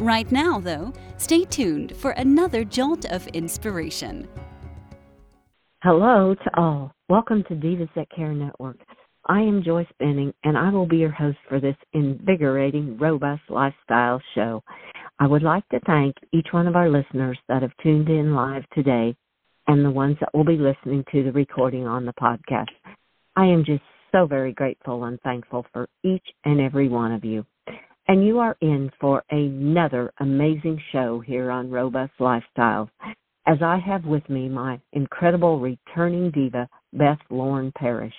Right 0.00 0.32
now, 0.32 0.58
though, 0.58 0.94
stay 1.18 1.44
tuned 1.44 1.94
for 1.94 2.12
another 2.12 2.64
jolt 2.64 3.04
of 3.12 3.26
inspiration. 3.34 4.26
Hello 5.82 6.34
to 6.34 6.58
all. 6.58 6.92
Welcome 7.10 7.44
to 7.48 7.54
Divas 7.54 7.90
That 7.94 8.08
Care 8.16 8.32
Network. 8.32 8.78
I 9.26 9.40
am 9.40 9.62
Joyce 9.62 9.92
Benning, 9.98 10.32
and 10.42 10.56
I 10.56 10.70
will 10.70 10.86
be 10.86 10.96
your 10.96 11.10
host 11.10 11.36
for 11.50 11.60
this 11.60 11.76
invigorating, 11.92 12.96
robust 12.96 13.42
lifestyle 13.50 14.22
show. 14.34 14.62
I 15.18 15.26
would 15.26 15.42
like 15.42 15.68
to 15.68 15.80
thank 15.80 16.16
each 16.32 16.48
one 16.50 16.66
of 16.66 16.76
our 16.76 16.88
listeners 16.88 17.38
that 17.48 17.60
have 17.60 17.76
tuned 17.82 18.08
in 18.08 18.34
live 18.34 18.64
today 18.72 19.14
and 19.66 19.84
the 19.84 19.90
ones 19.90 20.16
that 20.20 20.30
will 20.32 20.46
be 20.46 20.56
listening 20.56 21.04
to 21.12 21.24
the 21.24 21.32
recording 21.32 21.86
on 21.86 22.06
the 22.06 22.14
podcast. 22.14 22.72
I 23.36 23.44
am 23.44 23.66
just 23.66 23.82
so 24.12 24.24
very 24.24 24.54
grateful 24.54 25.04
and 25.04 25.20
thankful 25.20 25.66
for 25.74 25.90
each 26.02 26.24
and 26.46 26.58
every 26.58 26.88
one 26.88 27.12
of 27.12 27.22
you 27.22 27.44
and 28.10 28.26
you 28.26 28.40
are 28.40 28.56
in 28.60 28.90
for 29.00 29.22
another 29.30 30.12
amazing 30.18 30.82
show 30.90 31.20
here 31.20 31.48
on 31.48 31.70
Robust 31.70 32.10
Lifestyles. 32.18 32.88
As 33.46 33.58
I 33.62 33.78
have 33.86 34.04
with 34.04 34.28
me 34.28 34.48
my 34.48 34.80
incredible 34.94 35.60
returning 35.60 36.32
diva, 36.32 36.68
Beth 36.92 37.20
Lauren 37.30 37.70
Parrish. 37.78 38.12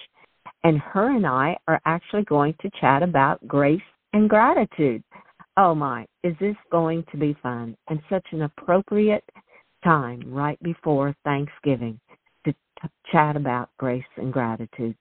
And 0.64 0.80
her 0.80 1.14
and 1.14 1.28
I 1.28 1.58
are 1.68 1.82
actually 1.86 2.24
going 2.24 2.56
to 2.62 2.72
chat 2.80 3.04
about 3.04 3.46
grace 3.50 3.82
and 4.14 4.30
gratitude. 4.30 5.04
Oh 5.58 5.76
my, 5.76 6.06
is 6.24 6.36
this 6.40 6.56
going 6.72 7.04
to 7.12 7.18
be 7.18 7.36
fun 7.44 7.76
and 7.90 8.00
such 8.10 8.26
an 8.32 8.44
appropriate 8.44 9.26
time 9.84 10.22
right 10.26 10.62
before 10.64 11.14
Thanksgiving 11.26 12.00
to 12.46 12.54
t- 12.54 12.88
chat 13.12 13.36
about 13.36 13.68
grace 13.78 14.06
and 14.16 14.32
gratitude. 14.32 14.96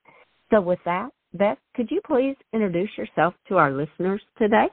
So 0.52 0.60
with 0.60 0.80
that, 0.84 1.10
Beth, 1.32 1.58
could 1.76 1.92
you 1.92 2.00
please 2.04 2.34
introduce 2.52 2.90
yourself 2.98 3.34
to 3.46 3.56
our 3.56 3.70
listeners 3.70 4.20
today? 4.36 4.66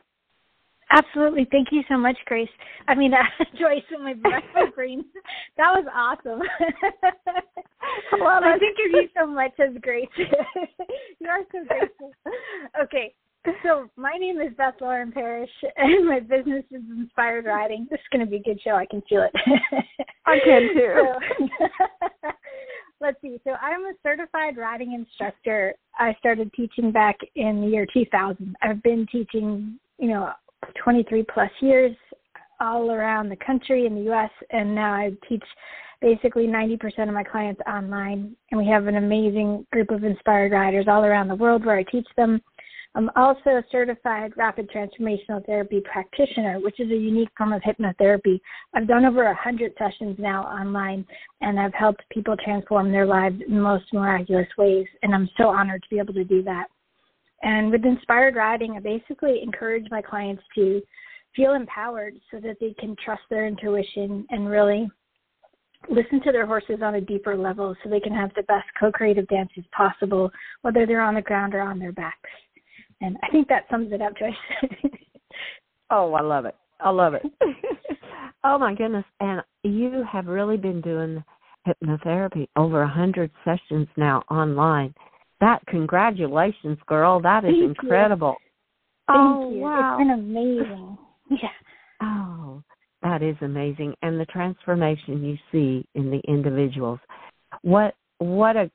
Absolutely. 0.90 1.48
Thank 1.52 1.70
you 1.72 1.82
so 1.90 1.98
much, 1.98 2.18
Grace. 2.26 2.50
I 2.88 2.96
mean, 2.96 3.14
uh, 3.14 3.44
Joyce 3.60 3.84
and 3.92 4.04
my 4.04 4.14
breath 4.16 4.44
green. 4.74 5.06
That 5.58 5.72
was 5.72 5.86
awesome. 5.94 6.42
I, 8.14 8.18
love 8.18 8.44
I 8.44 8.58
think 8.58 8.78
of 8.86 8.92
you 8.92 9.10
so 9.18 9.28
much 9.28 9.52
as 9.60 9.76
Grace. 9.82 10.08
you 10.18 11.28
are 11.28 11.44
so 11.52 11.66
graceful. 11.68 12.12
Okay. 12.82 13.14
So 13.64 13.90
my 13.96 14.14
name 14.20 14.42
is 14.42 14.54
Beth 14.58 14.74
Lauren 14.82 15.10
Parrish, 15.12 15.50
and 15.78 16.06
my 16.06 16.20
business 16.20 16.66
is 16.70 16.82
Inspired 16.98 17.46
Riding. 17.46 17.88
This 17.90 18.00
is 18.00 18.06
going 18.12 18.26
to 18.26 18.30
be 18.30 18.38
a 18.38 18.44
good 18.44 18.60
show. 18.62 18.72
I 18.72 18.86
can 18.86 19.02
feel 19.08 19.24
it. 19.24 19.32
I 20.26 20.38
can 20.44 20.70
too. 20.74 20.94
So, 20.96 22.30
let's 23.00 23.22
see. 23.22 23.40
So 23.46 23.52
I'm 23.62 23.86
a 23.86 23.94
certified 24.04 24.58
riding 24.58 24.94
instructor. 24.94 25.76
I 25.98 26.14
started 26.20 26.52
teaching 26.54 26.92
back 26.92 27.16
in 27.36 27.62
the 27.62 27.68
year 27.68 27.86
2000. 27.94 28.56
I've 28.62 28.84
been 28.84 29.08
teaching, 29.10 29.80
you 29.98 30.10
know, 30.10 30.32
23 30.84 31.24
plus 31.34 31.52
years 31.62 31.96
all 32.60 32.92
around 32.92 33.30
the 33.30 33.36
country 33.36 33.86
in 33.86 33.96
the 33.96 34.12
US 34.12 34.32
and 34.52 34.74
now 34.74 34.94
I 34.94 35.12
teach 35.30 35.44
basically 36.02 36.48
90% 36.48 37.08
of 37.08 37.14
my 37.14 37.24
clients 37.24 37.62
online 37.68 38.36
and 38.52 38.60
we 38.60 38.68
have 38.68 38.88
an 38.88 38.96
amazing 38.96 39.66
group 39.72 39.92
of 39.92 40.04
inspired 40.04 40.52
riders 40.52 40.86
all 40.88 41.04
around 41.04 41.28
the 41.28 41.36
world 41.36 41.66
where 41.66 41.78
I 41.78 41.84
teach 41.84 42.08
them. 42.16 42.42
I'm 42.96 43.12
also 43.16 43.52
a 43.52 43.64
certified 43.72 44.34
rapid 44.38 44.72
transformational 44.72 45.46
therapy 45.46 45.82
practitioner, 45.82 46.60
which 46.60 46.80
is 46.80 46.90
a 46.90 46.96
unique 46.96 47.30
form 47.38 47.54
of 47.54 47.62
hypnotherapy. 47.62 48.40
I've 48.74 48.88
done 48.88 49.06
over 49.06 49.24
100 49.26 49.74
sessions 49.78 50.16
now 50.18 50.44
online 50.44 51.06
and 51.42 51.60
I've 51.60 51.74
helped 51.74 52.02
people 52.12 52.36
transform 52.44 52.92
their 52.92 53.06
lives 53.06 53.40
in 53.48 53.56
the 53.56 53.62
most 53.62 53.86
miraculous 53.94 54.48
ways 54.58 54.88
and 55.04 55.14
I'm 55.14 55.30
so 55.38 55.50
honored 55.50 55.84
to 55.84 55.90
be 55.90 56.00
able 56.00 56.14
to 56.16 56.24
do 56.24 56.42
that. 56.44 56.68
And 57.44 57.72
with 57.72 57.86
inspired 57.86 58.36
riding, 58.36 58.74
I 58.74 58.80
basically 58.80 59.42
encourage 59.44 59.86
my 59.92 60.02
clients 60.02 60.44
to 60.56 60.82
feel 61.36 61.54
empowered 61.54 62.16
so 62.32 62.40
that 62.40 62.58
they 62.60 62.74
can 62.80 62.96
trust 63.04 63.22
their 63.30 63.46
intuition 63.46 64.26
and 64.30 64.50
really 64.50 64.90
listen 65.90 66.22
to 66.24 66.32
their 66.32 66.46
horses 66.46 66.80
on 66.82 66.96
a 66.96 67.02
deeper 67.02 67.38
level 67.38 67.76
so 67.84 67.90
they 67.90 68.00
can 68.00 68.14
have 68.14 68.32
the 68.36 68.44
best 68.44 68.66
co-creative 68.80 69.28
dances 69.28 69.64
possible, 69.76 70.32
whether 70.62 70.86
they're 70.86 71.02
on 71.02 71.16
the 71.16 71.22
ground 71.22 71.54
or 71.54 71.62
on 71.62 71.80
their 71.80 71.92
backs. 71.92 72.30
And 73.02 73.16
I 73.24 73.30
think 73.30 73.48
that 73.48 73.66
sums 73.70 73.92
it 73.92 74.02
up, 74.02 74.14
Joyce. 74.18 74.34
oh, 75.92 76.14
I 76.14 76.22
love 76.22 76.46
it. 76.46 76.56
I 76.80 76.90
love 76.90 77.14
it. 77.14 77.24
oh 78.44 78.58
my 78.58 78.74
goodness. 78.74 79.06
And 79.20 79.42
you 79.64 80.04
have 80.12 80.26
really 80.26 80.58
been 80.58 80.82
doing 80.82 81.24
hypnotherapy 81.68 82.48
over 82.56 82.82
a 82.82 82.88
hundred 82.88 83.30
sessions 83.46 83.88
now 83.98 84.24
online. 84.32 84.94
That 85.40 85.60
congratulations, 85.68 86.78
girl. 86.88 87.22
That 87.22 87.46
is 87.46 87.52
Thank 87.52 87.64
incredible. 87.64 88.36
You. 88.40 89.14
Thank 89.14 89.20
oh 89.20 89.52
you. 89.52 89.60
wow. 89.60 89.98
It's 90.00 90.08
been 90.08 90.20
amazing. 90.20 90.98
Yeah. 91.30 91.50
Oh, 92.02 92.64
that 93.04 93.22
is 93.22 93.36
amazing. 93.42 93.94
And 94.02 94.18
the 94.18 94.26
transformation 94.28 95.26
you 95.26 95.38
see 95.52 95.86
in 95.94 96.10
the 96.10 96.22
individuals. 96.26 97.00
What 97.64 97.96
what 98.20 98.56
a 98.56 98.72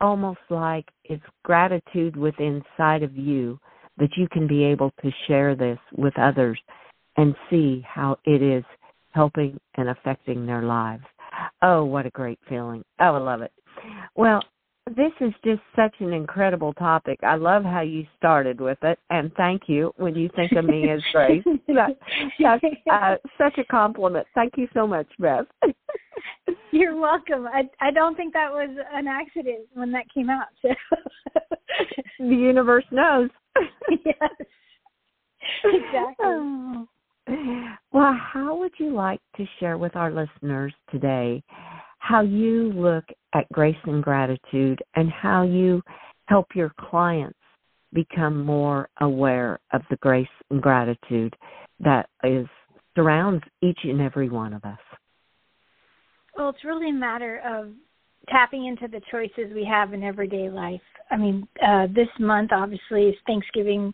almost 0.00 0.40
like 0.50 0.84
it's 1.04 1.24
gratitude 1.42 2.16
within 2.16 2.62
inside 2.78 3.02
of 3.02 3.16
you 3.16 3.58
that 3.96 4.10
you 4.16 4.28
can 4.28 4.46
be 4.46 4.62
able 4.62 4.92
to 5.02 5.10
share 5.26 5.54
this 5.54 5.78
with 5.96 6.12
others 6.18 6.60
and 7.16 7.34
see 7.48 7.82
how 7.88 8.18
it 8.24 8.42
is 8.42 8.64
helping 9.12 9.58
and 9.76 9.88
affecting 9.88 10.44
their 10.44 10.62
lives. 10.62 11.04
Oh, 11.62 11.84
what 11.84 12.06
a 12.06 12.10
great 12.10 12.38
feeling. 12.48 12.82
Oh, 13.00 13.14
I 13.14 13.18
love 13.18 13.40
it. 13.40 13.52
Well, 14.14 14.42
this 14.94 15.12
is 15.20 15.32
just 15.44 15.60
such 15.74 15.94
an 15.98 16.12
incredible 16.12 16.72
topic. 16.74 17.18
I 17.22 17.34
love 17.34 17.64
how 17.64 17.80
you 17.80 18.06
started 18.16 18.60
with 18.60 18.78
it, 18.82 18.98
and 19.10 19.32
thank 19.34 19.62
you 19.66 19.92
when 19.96 20.14
you 20.14 20.30
think 20.36 20.52
of 20.52 20.64
me 20.64 20.90
as 20.90 21.00
Grace. 21.12 21.42
that, 21.66 21.98
that's 22.38 22.64
uh, 22.90 23.16
such 23.36 23.58
a 23.58 23.64
compliment. 23.64 24.26
Thank 24.34 24.54
you 24.56 24.68
so 24.72 24.86
much, 24.86 25.08
Beth. 25.18 25.46
You're 26.70 26.96
welcome. 26.96 27.46
I 27.46 27.62
I 27.80 27.90
don't 27.90 28.16
think 28.16 28.32
that 28.34 28.52
was 28.52 28.70
an 28.92 29.08
accident 29.08 29.66
when 29.74 29.90
that 29.92 30.04
came 30.12 30.30
out. 30.30 30.48
So. 30.62 30.68
the 32.18 32.26
universe 32.26 32.84
knows. 32.92 33.30
yes. 34.04 34.30
Exactly. 35.64 36.14
Oh. 36.24 36.86
Well, 37.92 38.16
how 38.32 38.56
would 38.56 38.72
you 38.78 38.94
like 38.94 39.20
to 39.36 39.44
share 39.58 39.78
with 39.78 39.96
our 39.96 40.12
listeners 40.12 40.72
today 40.92 41.42
how 42.06 42.20
you 42.20 42.72
look 42.72 43.04
at 43.34 43.50
grace 43.52 43.76
and 43.84 44.02
gratitude 44.02 44.80
and 44.94 45.10
how 45.10 45.42
you 45.42 45.82
help 46.26 46.46
your 46.54 46.72
clients 46.78 47.38
become 47.92 48.44
more 48.44 48.88
aware 49.00 49.58
of 49.72 49.82
the 49.90 49.96
grace 49.96 50.26
and 50.50 50.62
gratitude 50.62 51.34
that 51.80 52.08
is 52.22 52.46
surrounds 52.94 53.42
each 53.62 53.78
and 53.84 54.00
every 54.00 54.28
one 54.28 54.52
of 54.52 54.64
us. 54.64 54.78
Well, 56.36 56.50
it's 56.50 56.64
really 56.64 56.90
a 56.90 56.94
matter 56.94 57.40
of 57.44 57.72
tapping 58.28 58.66
into 58.66 58.88
the 58.88 59.00
choices 59.10 59.52
we 59.54 59.64
have 59.64 59.92
in 59.92 60.02
everyday 60.02 60.48
life. 60.48 60.80
I 61.10 61.16
mean, 61.16 61.46
uh, 61.66 61.86
this 61.88 62.08
month 62.18 62.50
obviously 62.52 63.04
is 63.08 63.14
Thanksgiving, 63.26 63.92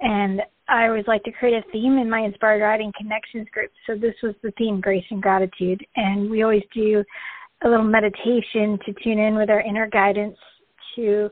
and 0.00 0.42
I 0.68 0.86
always 0.86 1.06
like 1.06 1.22
to 1.24 1.32
create 1.32 1.54
a 1.54 1.72
theme 1.72 1.98
in 1.98 2.10
my 2.10 2.20
Inspired 2.20 2.62
Riding 2.62 2.92
Connections 2.98 3.48
group. 3.52 3.70
So 3.86 3.94
this 3.94 4.14
was 4.22 4.34
the 4.42 4.52
theme, 4.58 4.80
Grace 4.80 5.04
and 5.10 5.22
Gratitude, 5.22 5.84
and 5.96 6.30
we 6.30 6.42
always 6.42 6.64
do 6.74 7.04
a 7.64 7.68
little 7.68 7.84
meditation 7.84 8.78
to 8.86 8.92
tune 9.02 9.18
in 9.18 9.36
with 9.36 9.50
our 9.50 9.60
inner 9.60 9.88
guidance 9.88 10.36
to 10.96 11.30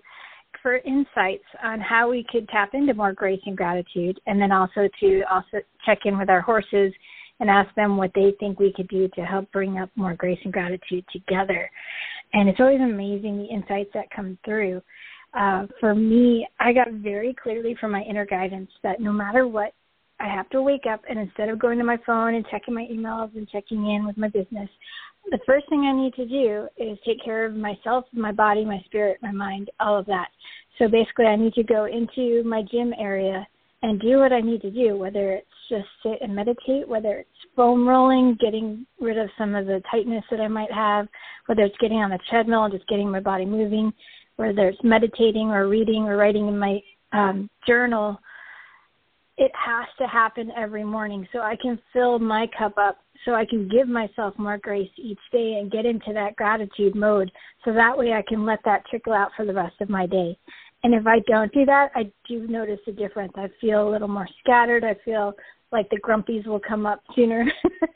for 0.62 0.78
insights 0.78 1.44
on 1.62 1.80
how 1.80 2.10
we 2.10 2.24
could 2.30 2.48
tap 2.48 2.70
into 2.74 2.92
more 2.94 3.12
grace 3.12 3.40
and 3.46 3.56
gratitude 3.56 4.18
and 4.26 4.40
then 4.40 4.50
also 4.50 4.88
to 4.98 5.22
also 5.30 5.58
check 5.84 5.98
in 6.06 6.18
with 6.18 6.28
our 6.28 6.40
horses 6.40 6.92
and 7.38 7.50
ask 7.50 7.72
them 7.74 7.96
what 7.96 8.10
they 8.14 8.32
think 8.40 8.58
we 8.58 8.72
could 8.72 8.88
do 8.88 9.08
to 9.14 9.20
help 9.20 9.50
bring 9.52 9.78
up 9.78 9.90
more 9.94 10.14
grace 10.14 10.38
and 10.44 10.52
gratitude 10.52 11.04
together. 11.12 11.70
And 12.32 12.48
it's 12.48 12.58
always 12.58 12.80
amazing 12.80 13.38
the 13.38 13.44
insights 13.44 13.90
that 13.94 14.10
come 14.10 14.38
through. 14.44 14.82
Uh, 15.34 15.66
for 15.80 15.94
me 15.94 16.46
i 16.60 16.72
got 16.72 16.90
very 16.92 17.34
clearly 17.34 17.76
from 17.78 17.90
my 17.90 18.00
inner 18.02 18.24
guidance 18.24 18.70
that 18.82 19.00
no 19.00 19.12
matter 19.12 19.46
what 19.46 19.74
I 20.18 20.28
have 20.28 20.48
to 20.50 20.62
wake 20.62 20.84
up 20.90 21.02
and 21.08 21.18
instead 21.18 21.48
of 21.48 21.58
going 21.58 21.78
to 21.78 21.84
my 21.84 21.98
phone 22.06 22.34
and 22.34 22.46
checking 22.50 22.74
my 22.74 22.86
emails 22.90 23.36
and 23.36 23.48
checking 23.48 23.90
in 23.90 24.06
with 24.06 24.16
my 24.16 24.28
business, 24.28 24.70
the 25.30 25.38
first 25.46 25.68
thing 25.68 25.80
I 25.80 25.92
need 25.92 26.14
to 26.14 26.26
do 26.26 26.68
is 26.76 26.98
take 27.04 27.24
care 27.24 27.44
of 27.44 27.54
myself, 27.54 28.04
my 28.12 28.32
body, 28.32 28.64
my 28.64 28.80
spirit, 28.84 29.18
my 29.22 29.32
mind, 29.32 29.70
all 29.80 29.98
of 29.98 30.06
that. 30.06 30.28
So 30.78 30.88
basically, 30.88 31.26
I 31.26 31.36
need 31.36 31.54
to 31.54 31.62
go 31.62 31.86
into 31.86 32.42
my 32.44 32.62
gym 32.70 32.92
area 32.98 33.46
and 33.82 34.00
do 34.00 34.18
what 34.18 34.32
I 34.32 34.40
need 34.40 34.62
to 34.62 34.70
do, 34.70 34.96
whether 34.96 35.32
it's 35.32 35.46
just 35.68 35.86
sit 36.02 36.18
and 36.20 36.34
meditate, 36.34 36.88
whether 36.88 37.18
it's 37.18 37.30
foam 37.54 37.86
rolling, 37.88 38.36
getting 38.40 38.86
rid 39.00 39.18
of 39.18 39.28
some 39.36 39.54
of 39.54 39.66
the 39.66 39.82
tightness 39.90 40.24
that 40.30 40.40
I 40.40 40.48
might 40.48 40.72
have, 40.72 41.08
whether 41.46 41.62
it's 41.62 41.76
getting 41.78 41.98
on 41.98 42.10
the 42.10 42.18
treadmill 42.30 42.64
and 42.64 42.74
just 42.74 42.88
getting 42.88 43.10
my 43.10 43.20
body 43.20 43.44
moving, 43.44 43.92
whether 44.36 44.68
it's 44.68 44.82
meditating 44.84 45.48
or 45.48 45.68
reading 45.68 46.04
or 46.04 46.16
writing 46.16 46.48
in 46.48 46.58
my 46.58 46.80
um, 47.12 47.50
journal, 47.66 48.18
it 49.38 49.52
has 49.54 49.86
to 49.98 50.06
happen 50.06 50.50
every 50.56 50.84
morning 50.84 51.26
so 51.32 51.40
I 51.40 51.56
can 51.60 51.78
fill 51.92 52.18
my 52.18 52.46
cup 52.58 52.78
up, 52.78 52.98
so 53.24 53.34
I 53.34 53.44
can 53.44 53.68
give 53.68 53.88
myself 53.88 54.34
more 54.38 54.58
grace 54.58 54.90
each 54.96 55.18
day 55.32 55.58
and 55.60 55.70
get 55.70 55.86
into 55.86 56.12
that 56.12 56.36
gratitude 56.36 56.94
mode 56.94 57.30
so 57.64 57.72
that 57.72 57.96
way 57.96 58.12
I 58.12 58.22
can 58.26 58.44
let 58.44 58.60
that 58.64 58.86
trickle 58.86 59.12
out 59.12 59.30
for 59.36 59.44
the 59.44 59.54
rest 59.54 59.76
of 59.80 59.88
my 59.88 60.06
day. 60.06 60.36
And 60.84 60.94
if 60.94 61.06
I 61.06 61.20
don't 61.26 61.52
do 61.52 61.64
that, 61.64 61.90
I 61.94 62.10
do 62.28 62.46
notice 62.46 62.80
a 62.86 62.92
difference. 62.92 63.32
I 63.36 63.48
feel 63.60 63.88
a 63.88 63.90
little 63.90 64.08
more 64.08 64.28
scattered. 64.40 64.84
I 64.84 64.94
feel 65.04 65.34
like 65.72 65.88
the 65.90 66.00
grumpies 66.00 66.46
will 66.46 66.60
come 66.60 66.86
up 66.86 67.02
sooner. 67.14 67.44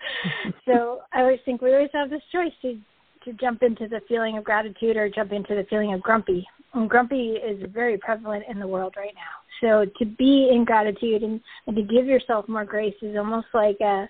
so 0.66 1.00
I 1.12 1.20
always 1.20 1.40
think 1.44 1.62
we 1.62 1.72
always 1.72 1.90
have 1.92 2.10
this 2.10 2.22
choice 2.32 2.52
to 2.62 2.78
to 3.24 3.34
jump 3.34 3.62
into 3.62 3.86
the 3.86 4.00
feeling 4.08 4.38
of 4.38 4.44
gratitude 4.44 4.96
or 4.96 5.10
jump 5.10 5.30
into 5.32 5.54
the 5.54 5.66
feeling 5.68 5.92
of 5.92 6.00
grumpy. 6.00 6.46
And 6.72 6.88
grumpy 6.88 7.32
is 7.32 7.62
very 7.72 7.98
prevalent 7.98 8.44
in 8.48 8.58
the 8.58 8.66
world 8.66 8.94
right 8.96 9.14
now. 9.14 9.40
So 9.60 9.84
to 9.98 10.06
be 10.06 10.50
in 10.50 10.64
gratitude 10.64 11.22
and, 11.22 11.40
and 11.66 11.76
to 11.76 11.82
give 11.82 12.06
yourself 12.06 12.48
more 12.48 12.64
grace 12.64 12.94
is 13.02 13.16
almost 13.16 13.48
like 13.52 13.76
a 13.80 14.08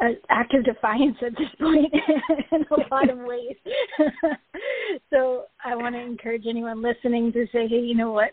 an 0.00 0.16
act 0.30 0.54
of 0.54 0.64
defiance 0.64 1.16
at 1.24 1.32
this 1.32 1.48
point 1.60 1.92
in 2.52 2.64
a 2.70 2.94
lot 2.94 3.10
of 3.10 3.18
ways. 3.18 3.56
so 5.10 5.44
I 5.64 5.74
want 5.74 5.94
to 5.94 6.00
encourage 6.00 6.44
anyone 6.48 6.82
listening 6.82 7.32
to 7.32 7.46
say, 7.52 7.66
hey, 7.66 7.80
you 7.80 7.94
know 7.94 8.12
what? 8.12 8.30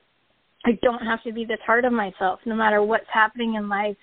I 0.65 0.77
don't 0.81 1.03
have 1.05 1.23
to 1.23 1.31
be 1.31 1.45
this 1.45 1.59
hard 1.65 1.85
on 1.85 1.93
myself. 1.93 2.39
No 2.45 2.55
matter 2.55 2.81
what's 2.81 3.05
happening 3.11 3.55
in 3.55 3.69
life, 3.69 3.97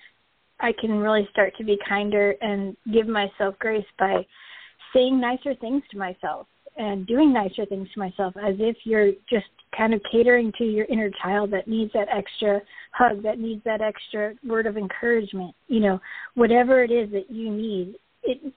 I 0.59 0.73
can 0.79 0.91
really 0.91 1.27
start 1.31 1.53
to 1.57 1.63
be 1.63 1.77
kinder 1.87 2.35
and 2.41 2.75
give 2.91 3.07
myself 3.07 3.55
grace 3.59 3.85
by 3.99 4.25
saying 4.93 5.19
nicer 5.19 5.55
things 5.55 5.83
to 5.91 5.97
myself 5.97 6.47
and 6.77 7.05
doing 7.07 7.33
nicer 7.33 7.65
things 7.65 7.87
to 7.93 7.99
myself 7.99 8.33
as 8.37 8.55
if 8.59 8.77
you're 8.83 9.11
just 9.29 9.45
kind 9.75 9.93
of 9.93 10.01
catering 10.11 10.51
to 10.57 10.63
your 10.63 10.85
inner 10.85 11.09
child 11.21 11.51
that 11.51 11.67
needs 11.67 11.91
that 11.93 12.07
extra 12.15 12.61
hug, 12.91 13.23
that 13.23 13.39
needs 13.39 13.63
that 13.63 13.81
extra 13.81 14.33
word 14.47 14.67
of 14.67 14.77
encouragement. 14.77 15.55
You 15.67 15.79
know, 15.79 15.99
whatever 16.35 16.83
it 16.83 16.91
is 16.91 17.11
that 17.11 17.29
you 17.29 17.51
need, 17.51 17.95
it 18.23 18.53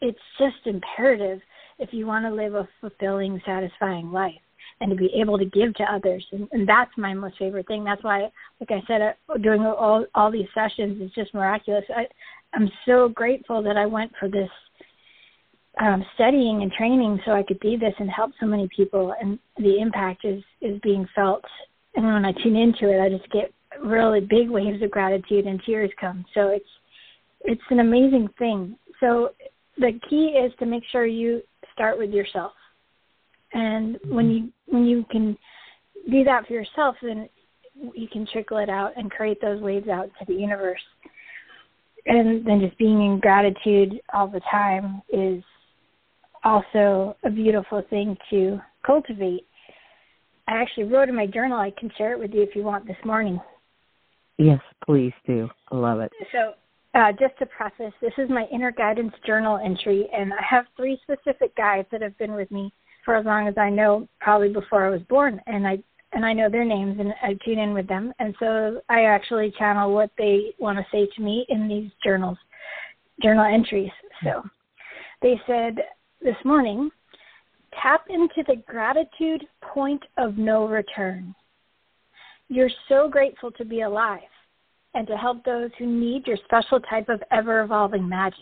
it's 0.00 0.18
just 0.38 0.66
imperative 0.66 1.40
if 1.78 1.90
you 1.92 2.06
want 2.06 2.24
to 2.24 2.32
live 2.32 2.54
a 2.54 2.68
fulfilling, 2.80 3.40
satisfying 3.46 4.10
life 4.10 4.34
and 4.80 4.90
to 4.90 4.96
be 4.96 5.10
able 5.20 5.38
to 5.38 5.44
give 5.44 5.74
to 5.74 5.84
others. 5.84 6.24
And, 6.32 6.48
and 6.52 6.68
that's 6.68 6.90
my 6.96 7.14
most 7.14 7.38
favorite 7.38 7.68
thing. 7.68 7.84
That's 7.84 8.02
why, 8.02 8.28
like 8.60 8.70
I 8.70 8.82
said, 8.86 9.00
uh, 9.00 9.38
doing 9.38 9.62
all 9.62 10.04
all 10.14 10.30
these 10.30 10.48
sessions 10.54 11.00
is 11.00 11.10
just 11.12 11.32
miraculous. 11.34 11.84
I, 11.94 12.06
I'm 12.54 12.70
so 12.84 13.08
grateful 13.08 13.62
that 13.62 13.76
I 13.76 13.86
went 13.86 14.12
for 14.18 14.28
this 14.28 14.50
um, 15.80 16.04
studying 16.14 16.62
and 16.62 16.70
training 16.72 17.20
so 17.24 17.32
I 17.32 17.42
could 17.42 17.60
be 17.60 17.76
this 17.76 17.94
and 17.98 18.10
help 18.10 18.32
so 18.38 18.46
many 18.46 18.68
people, 18.74 19.14
and 19.20 19.38
the 19.56 19.78
impact 19.80 20.24
is 20.24 20.42
is 20.60 20.78
being 20.82 21.06
felt. 21.14 21.44
And 21.94 22.04
when 22.06 22.24
I 22.24 22.32
tune 22.32 22.56
into 22.56 22.90
it, 22.90 23.00
I 23.00 23.08
just 23.08 23.30
get 23.30 23.52
really 23.82 24.20
big 24.20 24.50
waves 24.50 24.82
of 24.82 24.90
gratitude 24.90 25.46
and 25.46 25.60
tears 25.64 25.90
come. 26.00 26.24
So 26.34 26.48
it's 26.48 26.68
it's 27.42 27.62
an 27.70 27.80
amazing 27.80 28.28
thing. 28.38 28.76
So 29.00 29.30
the 29.78 29.98
key 30.08 30.38
is 30.44 30.52
to 30.58 30.66
make 30.66 30.82
sure 30.92 31.06
you 31.06 31.42
start 31.72 31.98
with 31.98 32.10
yourself, 32.10 32.52
and 33.52 33.98
when 34.08 34.30
you 34.30 34.52
when 34.66 34.84
you 34.84 35.04
can 35.10 35.36
do 36.10 36.24
that 36.24 36.46
for 36.46 36.52
yourself, 36.52 36.96
then 37.02 37.28
you 37.94 38.08
can 38.08 38.26
trickle 38.30 38.58
it 38.58 38.68
out 38.68 38.92
and 38.96 39.10
create 39.10 39.40
those 39.40 39.60
waves 39.60 39.88
out 39.88 40.10
to 40.18 40.24
the 40.26 40.34
universe. 40.34 40.80
And 42.04 42.44
then 42.44 42.60
just 42.60 42.76
being 42.78 43.00
in 43.04 43.20
gratitude 43.20 44.00
all 44.12 44.26
the 44.26 44.40
time 44.50 45.02
is 45.12 45.42
also 46.44 47.16
a 47.24 47.30
beautiful 47.30 47.82
thing 47.90 48.16
to 48.30 48.60
cultivate. 48.84 49.46
I 50.48 50.60
actually 50.60 50.84
wrote 50.84 51.08
in 51.08 51.14
my 51.14 51.26
journal. 51.26 51.58
I 51.58 51.72
can 51.78 51.90
share 51.96 52.12
it 52.12 52.18
with 52.18 52.32
you 52.32 52.42
if 52.42 52.56
you 52.56 52.62
want 52.62 52.86
this 52.86 52.96
morning. 53.04 53.40
Yes, 54.38 54.60
please 54.84 55.12
do. 55.26 55.48
I 55.70 55.76
love 55.76 56.00
it. 56.00 56.12
So, 56.32 56.54
uh, 56.94 57.12
just 57.12 57.38
to 57.38 57.46
preface, 57.46 57.92
this 58.00 58.12
is 58.18 58.28
my 58.28 58.44
inner 58.52 58.72
guidance 58.72 59.14
journal 59.26 59.58
entry, 59.58 60.08
and 60.12 60.32
I 60.32 60.42
have 60.48 60.66
three 60.76 61.00
specific 61.02 61.56
guides 61.56 61.88
that 61.92 62.02
have 62.02 62.16
been 62.18 62.34
with 62.34 62.50
me 62.50 62.72
for 63.04 63.16
as 63.16 63.24
long 63.24 63.48
as 63.48 63.54
I 63.56 63.70
know, 63.70 64.08
probably 64.20 64.52
before 64.52 64.86
I 64.86 64.90
was 64.90 65.02
born, 65.08 65.40
and 65.46 65.66
I 65.66 65.78
and 66.14 66.26
I 66.26 66.34
know 66.34 66.50
their 66.50 66.64
names 66.64 67.00
and 67.00 67.14
I 67.22 67.38
tune 67.42 67.58
in 67.58 67.72
with 67.72 67.88
them, 67.88 68.12
and 68.18 68.34
so 68.38 68.82
I 68.90 69.04
actually 69.04 69.52
channel 69.58 69.94
what 69.94 70.10
they 70.18 70.52
want 70.58 70.78
to 70.78 70.84
say 70.92 71.08
to 71.16 71.22
me 71.22 71.46
in 71.48 71.68
these 71.68 71.90
journals, 72.04 72.36
journal 73.22 73.44
entries. 73.44 73.90
So, 74.22 74.42
they 75.22 75.40
said 75.46 75.76
this 76.22 76.36
morning, 76.44 76.90
tap 77.82 78.04
into 78.08 78.44
the 78.46 78.62
gratitude 78.66 79.44
point 79.62 80.02
of 80.18 80.38
no 80.38 80.66
return. 80.66 81.34
You're 82.48 82.70
so 82.88 83.08
grateful 83.08 83.50
to 83.52 83.64
be 83.64 83.80
alive 83.80 84.20
and 84.94 85.06
to 85.06 85.16
help 85.16 85.44
those 85.44 85.70
who 85.78 85.86
need 85.86 86.26
your 86.26 86.36
special 86.44 86.80
type 86.80 87.08
of 87.08 87.22
ever 87.30 87.62
evolving 87.62 88.08
magic. 88.08 88.38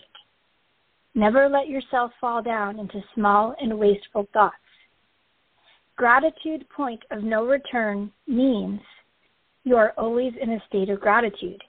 Never 1.15 1.49
let 1.49 1.69
yourself 1.69 2.11
fall 2.19 2.41
down 2.41 2.79
into 2.79 3.01
small 3.15 3.55
and 3.59 3.77
wasteful 3.77 4.27
thoughts. 4.33 4.55
Gratitude 5.95 6.65
point 6.75 7.01
of 7.11 7.23
no 7.23 7.45
return 7.45 8.11
means 8.27 8.79
you 9.63 9.75
are 9.75 9.93
always 9.97 10.33
in 10.41 10.51
a 10.51 10.63
state 10.67 10.89
of 10.89 10.99
gratitude. 10.99 11.61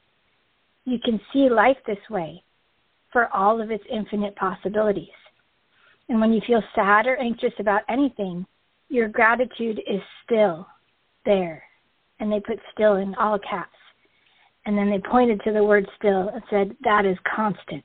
You 0.84 0.98
can 1.04 1.20
see 1.32 1.48
life 1.48 1.76
this 1.86 1.98
way 2.10 2.42
for 3.12 3.28
all 3.34 3.60
of 3.60 3.70
its 3.70 3.84
infinite 3.90 4.34
possibilities. 4.36 5.08
And 6.12 6.20
when 6.20 6.34
you 6.34 6.42
feel 6.46 6.62
sad 6.74 7.06
or 7.06 7.16
anxious 7.16 7.54
about 7.58 7.80
anything, 7.88 8.44
your 8.90 9.08
gratitude 9.08 9.80
is 9.90 10.02
still 10.22 10.66
there. 11.24 11.62
And 12.20 12.30
they 12.30 12.38
put 12.38 12.58
still 12.74 12.96
in 12.96 13.14
all 13.14 13.38
caps. 13.38 13.70
And 14.66 14.76
then 14.76 14.90
they 14.90 14.98
pointed 14.98 15.40
to 15.44 15.54
the 15.54 15.64
word 15.64 15.88
still 15.96 16.28
and 16.28 16.42
said, 16.50 16.76
that 16.84 17.06
is 17.06 17.16
constant. 17.34 17.84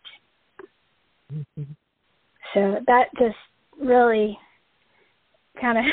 Mm-hmm. 1.33 1.71
So 2.53 2.79
that 2.85 3.05
just 3.17 3.37
really 3.81 4.37
kind 5.61 5.77
of 5.77 5.85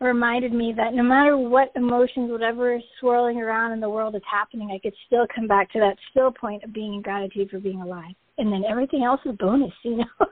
reminded 0.04 0.52
me 0.52 0.74
that 0.76 0.92
no 0.92 1.04
matter 1.04 1.36
what 1.36 1.70
emotions, 1.76 2.32
whatever 2.32 2.74
is 2.74 2.82
swirling 2.98 3.40
around 3.40 3.70
in 3.70 3.78
the 3.78 3.88
world 3.88 4.16
is 4.16 4.22
happening, 4.28 4.72
I 4.72 4.80
could 4.80 4.94
still 5.06 5.28
come 5.32 5.46
back 5.46 5.70
to 5.70 5.78
that 5.78 5.98
still 6.10 6.32
point 6.32 6.64
of 6.64 6.72
being 6.72 6.94
in 6.94 7.02
gratitude 7.02 7.50
for 7.50 7.60
being 7.60 7.80
alive. 7.80 8.16
And 8.36 8.52
then 8.52 8.64
everything 8.68 9.04
else 9.04 9.20
is 9.24 9.36
bonus, 9.38 9.72
you 9.82 9.98
know. 9.98 10.04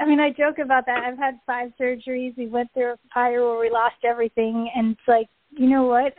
I 0.00 0.06
mean, 0.06 0.18
I 0.18 0.30
joke 0.30 0.58
about 0.58 0.86
that. 0.86 1.04
I've 1.04 1.18
had 1.18 1.38
five 1.46 1.70
surgeries. 1.80 2.36
We 2.36 2.48
went 2.48 2.72
through 2.72 2.92
a 2.92 2.98
fire 3.12 3.44
where 3.44 3.60
we 3.60 3.70
lost 3.70 3.96
everything, 4.04 4.70
and 4.74 4.92
it's 4.92 5.00
like, 5.06 5.28
you 5.50 5.68
know 5.68 5.84
what? 5.84 6.14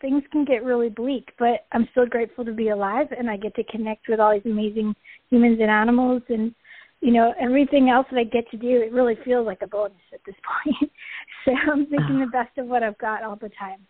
Things 0.00 0.22
can 0.32 0.44
get 0.44 0.64
really 0.64 0.88
bleak, 0.88 1.28
but 1.38 1.66
I'm 1.72 1.86
still 1.92 2.06
grateful 2.06 2.44
to 2.44 2.52
be 2.52 2.70
alive, 2.70 3.08
and 3.16 3.30
I 3.30 3.36
get 3.36 3.54
to 3.56 3.64
connect 3.64 4.08
with 4.08 4.18
all 4.18 4.32
these 4.32 4.50
amazing 4.50 4.96
humans 5.30 5.58
and 5.60 5.70
animals, 5.70 6.22
and 6.28 6.54
you 7.02 7.12
know, 7.12 7.34
everything 7.40 7.90
else 7.90 8.06
that 8.10 8.18
I 8.18 8.24
get 8.24 8.48
to 8.52 8.56
do. 8.56 8.80
It 8.80 8.92
really 8.92 9.16
feels 9.24 9.44
like 9.44 9.60
a 9.62 9.66
bonus 9.66 9.96
at 10.14 10.20
this 10.24 10.36
point. 10.64 10.90
so 11.44 11.52
I'm 11.70 11.86
thinking 11.86 12.20
ah. 12.22 12.24
the 12.24 12.30
best 12.30 12.56
of 12.58 12.66
what 12.66 12.82
I've 12.82 12.98
got 12.98 13.24
all 13.24 13.36
the 13.36 13.50
time. 13.58 13.80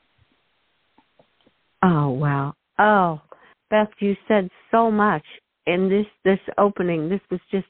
Oh 1.82 2.10
wow! 2.10 2.54
Oh, 2.78 3.20
Beth, 3.72 3.88
you 4.00 4.14
said 4.28 4.50
so 4.70 4.90
much 4.90 5.24
in 5.66 5.88
this 5.88 6.06
this 6.24 6.54
opening. 6.58 7.08
This 7.08 7.22
was 7.30 7.40
just 7.50 7.66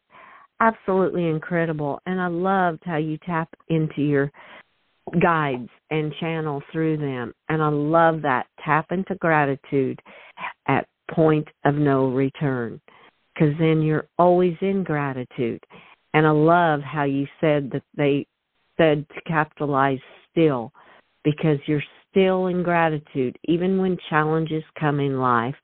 absolutely 0.58 1.28
incredible, 1.28 2.00
and 2.06 2.20
I 2.20 2.26
loved 2.26 2.80
how 2.84 2.96
you 2.96 3.18
tap 3.24 3.48
into 3.68 4.02
your 4.02 4.32
guides 5.22 5.68
and 5.90 6.12
channel 6.18 6.60
through 6.72 6.96
them. 6.96 7.32
And 7.48 7.62
I 7.62 7.68
love 7.68 8.20
that 8.22 8.46
tap 8.64 8.90
into 8.90 9.14
gratitude 9.14 10.00
at 10.66 10.88
point 11.12 11.46
of 11.64 11.76
no 11.76 12.08
return 12.08 12.80
because 13.32 13.54
then 13.60 13.80
you're 13.80 14.08
always 14.18 14.56
in 14.60 14.82
gratitude. 14.82 15.62
And 16.14 16.26
I 16.26 16.30
love 16.30 16.80
how 16.80 17.04
you 17.04 17.28
said 17.40 17.70
that 17.72 17.84
they 17.96 18.26
said 18.76 19.06
to 19.14 19.20
capitalize 19.22 20.00
still 20.32 20.72
because 21.22 21.58
you're 21.66 21.84
still 22.10 22.48
in 22.48 22.64
gratitude 22.64 23.38
even 23.44 23.78
when 23.78 23.96
challenges 24.10 24.64
come 24.78 24.98
in 24.98 25.20
life. 25.20 25.54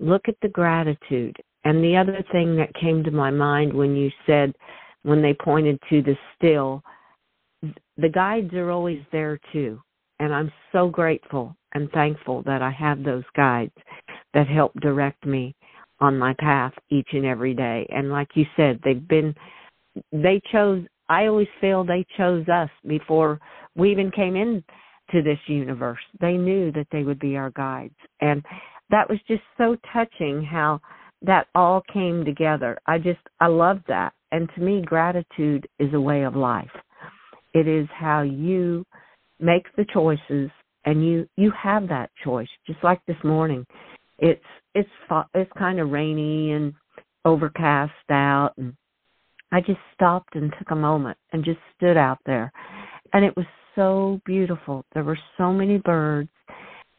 Look 0.00 0.28
at 0.28 0.36
the 0.42 0.48
gratitude 0.48 1.36
and 1.64 1.82
the 1.82 1.96
other 1.96 2.24
thing 2.32 2.56
that 2.56 2.74
came 2.74 3.04
to 3.04 3.10
my 3.10 3.30
mind 3.30 3.72
when 3.72 3.96
you 3.96 4.10
said, 4.26 4.54
when 5.02 5.22
they 5.22 5.34
pointed 5.34 5.78
to 5.90 6.02
the 6.02 6.16
still, 6.36 6.82
the 7.96 8.08
guides 8.08 8.54
are 8.54 8.70
always 8.70 9.00
there 9.12 9.38
too. 9.52 9.80
And 10.20 10.34
I'm 10.34 10.52
so 10.72 10.88
grateful 10.88 11.56
and 11.74 11.90
thankful 11.90 12.42
that 12.44 12.62
I 12.62 12.70
have 12.70 13.02
those 13.02 13.24
guides 13.36 13.74
that 14.34 14.48
help 14.48 14.72
direct 14.80 15.26
me 15.26 15.54
on 16.00 16.18
my 16.18 16.34
path 16.38 16.72
each 16.90 17.08
and 17.12 17.26
every 17.26 17.54
day. 17.54 17.86
And 17.90 18.10
like 18.10 18.28
you 18.34 18.46
said, 18.56 18.80
they've 18.84 19.06
been, 19.06 19.34
they 20.12 20.40
chose, 20.52 20.84
I 21.08 21.26
always 21.26 21.48
feel 21.60 21.84
they 21.84 22.06
chose 22.16 22.48
us 22.48 22.70
before 22.86 23.40
we 23.74 23.90
even 23.90 24.10
came 24.10 24.36
in 24.36 24.62
to 25.10 25.22
this 25.22 25.38
universe. 25.46 26.00
They 26.20 26.36
knew 26.36 26.70
that 26.72 26.86
they 26.92 27.02
would 27.02 27.18
be 27.18 27.36
our 27.36 27.50
guides. 27.50 27.96
And 28.20 28.42
that 28.90 29.08
was 29.08 29.18
just 29.28 29.42
so 29.56 29.76
touching 29.92 30.42
how 30.42 30.80
that 31.22 31.48
all 31.54 31.82
came 31.92 32.24
together. 32.24 32.78
I 32.86 32.98
just, 32.98 33.20
I 33.40 33.46
love 33.46 33.80
that. 33.88 34.12
And 34.30 34.48
to 34.54 34.60
me, 34.60 34.82
gratitude 34.84 35.66
is 35.78 35.92
a 35.94 36.00
way 36.00 36.22
of 36.22 36.36
life. 36.36 36.70
It 37.54 37.66
is 37.66 37.88
how 37.92 38.22
you 38.22 38.84
make 39.40 39.64
the 39.76 39.86
choices 39.92 40.50
and 40.84 41.06
you, 41.06 41.28
you 41.36 41.52
have 41.60 41.88
that 41.88 42.10
choice. 42.22 42.48
Just 42.66 42.82
like 42.84 43.00
this 43.06 43.16
morning, 43.24 43.66
it's, 44.18 44.40
it's, 44.74 44.88
it's 45.34 45.50
kind 45.58 45.80
of 45.80 45.90
rainy 45.90 46.52
and 46.52 46.72
overcast 47.24 47.92
out 48.10 48.52
and 48.56 48.74
I 49.50 49.60
just 49.60 49.80
stopped 49.94 50.34
and 50.34 50.52
took 50.58 50.70
a 50.70 50.76
moment 50.76 51.16
and 51.32 51.44
just 51.44 51.58
stood 51.76 51.96
out 51.96 52.18
there. 52.26 52.52
And 53.12 53.24
it 53.24 53.34
was 53.36 53.46
so 53.74 54.20
beautiful. 54.26 54.84
There 54.92 55.04
were 55.04 55.18
so 55.38 55.52
many 55.52 55.78
birds 55.78 56.28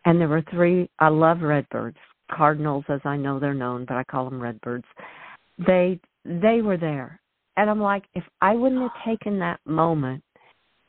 and 0.06 0.20
there 0.20 0.28
were 0.28 0.44
three 0.52 0.90
I 1.00 1.10
love 1.10 1.42
redbirds, 1.42 1.98
cardinals 2.32 2.86
as 2.90 3.02
I 3.06 3.18
know 3.18 3.40
they're 3.40 3.54
known, 3.54 3.86
but 3.86 3.98
I 3.98 4.04
call 4.06 4.26
them 4.26 4.42
redbirds. 4.42 4.86
They 5.58 6.00
they 6.26 6.62
were 6.62 6.78
there. 6.78 7.20
And 7.58 7.70
I'm 7.70 7.82
like 7.82 8.04
if 8.14 8.24
I 8.42 8.56
wouldn't 8.56 8.82
have 8.82 9.06
taken 9.06 9.40
that 9.40 9.60
moment 9.66 10.24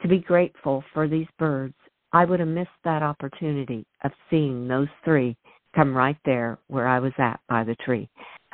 to 0.03 0.09
be 0.09 0.19
grateful 0.19 0.85
for 0.95 1.09
these 1.09 1.27
birds, 1.39 1.75
I 2.13 2.25
would 2.25 2.41
have 2.41 2.49
missed 2.49 2.71
that 2.85 3.03
opportunity 3.03 3.87
of 4.05 4.13
seeing 4.31 4.67
those 4.67 4.89
three 5.05 5.37
come 5.75 5.97
right 5.97 6.17
there 6.25 6.59
where 6.69 6.89
I 6.89 6.99
was 6.99 7.13
at 7.19 7.41
by 7.49 7.65
the 7.65 7.77
tree. 7.77 8.09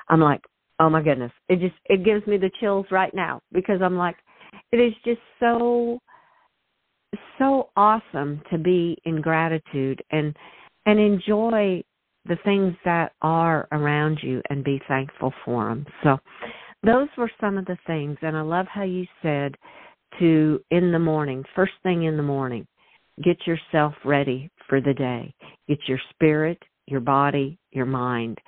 I'm 0.09 0.21
like, 0.21 0.43
oh 0.81 0.91
my 0.91 1.03
goodness, 1.03 1.33
it 1.49 1.61
just 1.61 1.75
it 1.87 2.05
gives 2.05 2.27
me 2.27 2.37
the 2.37 2.51
chills 2.61 2.87
right 2.91 3.15
now 3.15 3.41
because 3.53 3.81
I'm 3.83 3.97
like, 3.97 4.17
it 4.73 4.79
is 4.79 4.93
just 5.05 5.21
so 5.41 5.99
so 7.39 7.71
awesome 7.77 8.43
to 8.51 8.59
be 8.59 8.97
in 9.05 9.21
gratitude 9.21 10.03
and 10.11 10.35
and 10.87 11.01
enjoy 11.01 11.83
the 12.27 12.37
things 12.45 12.75
that 12.85 13.13
are 13.23 13.69
around 13.73 14.19
you 14.23 14.43
and 14.51 14.65
be 14.65 14.81
thankful 14.89 15.33
for 15.45 15.69
them. 15.69 15.87
So 16.03 16.19
those 16.85 17.09
were 17.17 17.31
some 17.41 17.59
of 17.59 17.65
the 17.67 17.79
things 17.87 18.17
and 18.23 18.37
I 18.37 18.43
love 18.43 18.67
how 18.69 18.85
you 18.85 19.07
said 19.23 19.55
to 20.19 20.61
in 20.71 20.93
the 20.93 20.99
morning, 20.99 21.45
first 21.55 21.73
thing 21.83 22.05
in 22.05 22.17
the 22.17 22.23
morning, 22.23 22.67
get 23.23 23.37
yourself 23.47 23.95
ready 24.05 24.51
for 24.69 24.81
the 24.81 24.95
day. 24.95 25.35
Get 25.69 25.79
your 25.87 26.01
spirit, 26.11 26.59
your 26.87 27.01
body, 27.01 27.59
your 27.73 27.87
mind. 27.87 28.39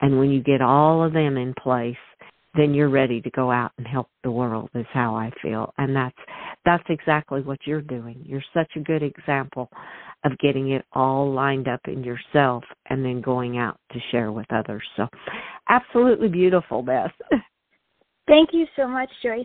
And 0.00 0.18
when 0.18 0.30
you 0.30 0.42
get 0.42 0.60
all 0.60 1.04
of 1.04 1.12
them 1.12 1.36
in 1.36 1.54
place, 1.62 1.96
then 2.56 2.74
you're 2.74 2.88
ready 2.88 3.20
to 3.20 3.30
go 3.30 3.50
out 3.50 3.72
and 3.78 3.86
help 3.86 4.08
the 4.22 4.30
world 4.30 4.70
is 4.74 4.86
how 4.92 5.14
I 5.14 5.30
feel. 5.42 5.72
And 5.78 5.94
that's 5.94 6.16
that's 6.64 6.84
exactly 6.88 7.42
what 7.42 7.58
you're 7.66 7.82
doing. 7.82 8.22
You're 8.24 8.44
such 8.54 8.70
a 8.76 8.80
good 8.80 9.02
example 9.02 9.68
of 10.24 10.38
getting 10.38 10.70
it 10.70 10.84
all 10.92 11.30
lined 11.30 11.68
up 11.68 11.80
in 11.86 12.02
yourself 12.02 12.64
and 12.88 13.04
then 13.04 13.20
going 13.20 13.58
out 13.58 13.78
to 13.92 13.98
share 14.10 14.32
with 14.32 14.46
others. 14.50 14.82
So 14.96 15.06
absolutely 15.68 16.28
beautiful, 16.28 16.82
Beth. 16.82 17.12
Thank 18.26 18.50
you 18.52 18.66
so 18.74 18.88
much, 18.88 19.10
Joyce. 19.22 19.44